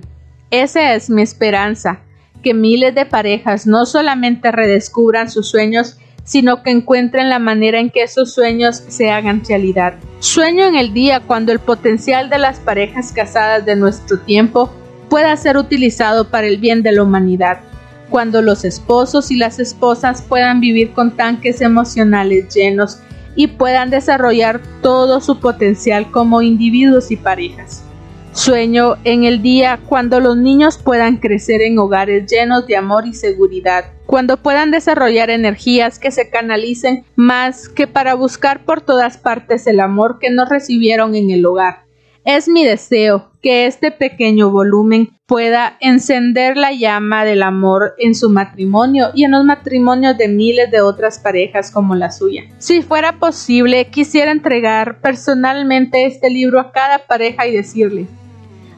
Esa 0.53 0.95
es 0.95 1.11
mi 1.11 1.23
esperanza, 1.23 1.99
que 2.43 2.55
miles 2.55 2.95
de 2.95 3.07
parejas 3.07 3.67
no 3.67 3.87
solamente 3.87 4.53
redescubran 4.53 5.31
sus 5.31 5.49
sueños, 5.49 5.97
sino 6.25 6.63
que 6.63 6.71
encuentren 6.71 7.29
la 7.29 7.39
manera 7.39 7.81
en 7.81 7.91
que 7.91 8.03
esos 8.03 8.33
sueños 8.33 8.83
se 8.89 9.11
hagan 9.11 9.43
realidad. 9.49 9.95
Sueño 10.21 10.67
en 10.67 10.77
el 10.77 10.93
día 10.93 11.21
cuando 11.21 11.53
el 11.53 11.59
potencial 11.59 12.31
de 12.31 12.39
las 12.39 12.61
parejas 12.61 13.13
casadas 13.13 13.65
de 13.65 13.77
nuestro 13.77 14.21
tiempo 14.21 14.71
pueda 15.09 15.37
ser 15.37 15.57
utilizado 15.57 16.29
para 16.29 16.47
el 16.47 16.59
bien 16.59 16.83
de 16.83 16.93
la 16.93 17.03
humanidad, 17.03 17.61
cuando 18.09 18.43
los 18.43 18.65
esposos 18.65 19.31
y 19.31 19.37
las 19.37 19.59
esposas 19.59 20.23
puedan 20.23 20.61
vivir 20.61 20.93
con 20.93 21.17
tanques 21.17 21.61
emocionales 21.61 22.55
llenos 22.55 22.99
y 23.35 23.49
puedan 23.49 23.91
desarrollar 23.91 24.61
todo 24.83 25.21
su 25.21 25.41
potencial 25.41 26.11
como 26.11 26.43
individuos 26.43 27.11
y 27.11 27.17
parejas. 27.17 27.83
Sueño 28.35 28.97
en 29.05 29.25
el 29.25 29.43
día 29.43 29.79
cuando 29.87 30.19
los 30.19 30.39
niños 30.39 30.79
puedan 30.79 31.19
crecer 31.19 31.61
en 31.61 31.79
hogares 31.79 32.31
llenos 32.31 32.67
de 32.67 32.77
amor 32.77 33.07
y 33.07 33.13
seguridad, 33.13 33.85
cuando 34.07 34.39
puedan 34.39 34.71
desarrollar 34.71 35.29
energías 35.29 35.99
que 35.99 36.11
se 36.11 36.31
canalicen 36.31 37.05
más 37.15 37.69
que 37.69 37.87
para 37.87 38.15
buscar 38.15 38.65
por 38.65 38.81
todas 38.81 39.19
partes 39.19 39.67
el 39.67 39.81
amor 39.81 40.19
que 40.19 40.31
no 40.31 40.47
recibieron 40.47 41.15
en 41.15 41.31
el 41.31 41.45
hogar. 41.45 41.85
Es 42.25 42.49
mi 42.49 42.65
deseo 42.65 43.33
que 43.43 43.67
este 43.67 43.91
pequeño 43.91 44.51
volumen 44.51 45.11
pueda 45.27 45.77
encender 45.81 46.57
la 46.57 46.73
llama 46.73 47.25
del 47.25 47.43
amor 47.43 47.95
en 47.99 48.15
su 48.15 48.31
matrimonio 48.31 49.11
y 49.15 49.25
en 49.25 49.33
los 49.33 49.45
matrimonios 49.45 50.17
de 50.17 50.29
miles 50.29 50.71
de 50.71 50.81
otras 50.81 51.19
parejas 51.19 51.71
como 51.71 51.97
la 51.97 52.13
suya. 52.13 52.45
Si 52.59 52.81
fuera 52.81 53.19
posible, 53.19 53.89
quisiera 53.89 54.31
entregar 54.31 55.01
personalmente 55.01 56.07
este 56.07 56.31
libro 56.31 56.61
a 56.61 56.71
cada 56.71 57.07
pareja 57.07 57.47
y 57.47 57.57
decirle, 57.57 58.07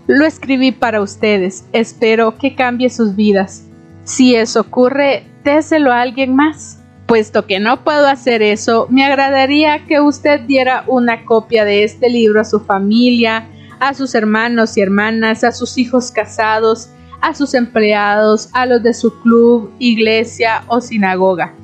lo 0.07 0.27
escribí 0.27 0.73
para 0.73 1.01
ustedes, 1.01 1.67
espero 1.73 2.37
que 2.37 2.55
cambie 2.55 2.91
sus 2.91 3.17
vidas. 3.17 3.67
Si 4.05 4.35
eso 4.35 4.61
ocurre, 4.61 5.25
déselo 5.45 5.93
a 5.93 6.03
alguien 6.03 6.35
más. 6.35 6.81
Puesto 7.07 7.47
que 7.47 7.61
no 7.61 7.85
puedo 7.85 8.07
hacer 8.07 8.43
eso, 8.43 8.87
me 8.91 9.05
agradaría 9.05 9.85
que 9.87 10.01
usted 10.01 10.41
diera 10.41 10.85
una 10.87 11.25
copia 11.27 11.65
de 11.65 11.85
este 11.85 12.09
libro 12.09 12.41
a 12.41 12.45
su 12.45 12.61
familia, 12.61 13.47
a 13.79 13.93
sus 13.93 14.15
hermanos 14.15 14.77
y 14.79 14.81
hermanas, 14.81 15.45
a 15.45 15.53
sus 15.53 15.77
hijos 15.77 16.11
casados, 16.11 16.91
a 17.21 17.35
sus 17.35 17.53
empleados, 17.53 18.49
a 18.55 18.65
los 18.65 18.83
de 18.83 18.95
su 18.95 19.21
club, 19.21 19.71
iglesia 19.79 20.65
o 20.67 20.81
sinagoga. 20.81 21.55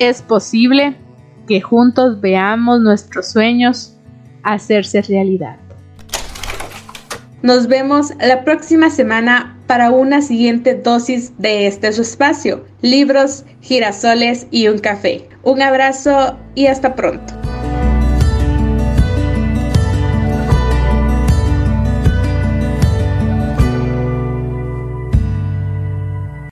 Es 0.00 0.22
posible 0.22 0.96
que 1.46 1.60
juntos 1.60 2.20
veamos 2.20 2.80
nuestros 2.80 3.30
sueños 3.30 3.96
hacerse 4.42 5.02
realidad. 5.02 5.59
Nos 7.42 7.68
vemos 7.68 8.12
la 8.20 8.44
próxima 8.44 8.90
semana 8.90 9.56
para 9.66 9.90
una 9.90 10.20
siguiente 10.20 10.74
dosis 10.74 11.32
de 11.38 11.66
este 11.66 11.90
su 11.92 12.02
espacio, 12.02 12.66
libros, 12.82 13.44
girasoles 13.62 14.46
y 14.50 14.68
un 14.68 14.78
café. 14.78 15.26
Un 15.42 15.62
abrazo 15.62 16.36
y 16.54 16.66
hasta 16.66 16.94
pronto. 16.94 17.39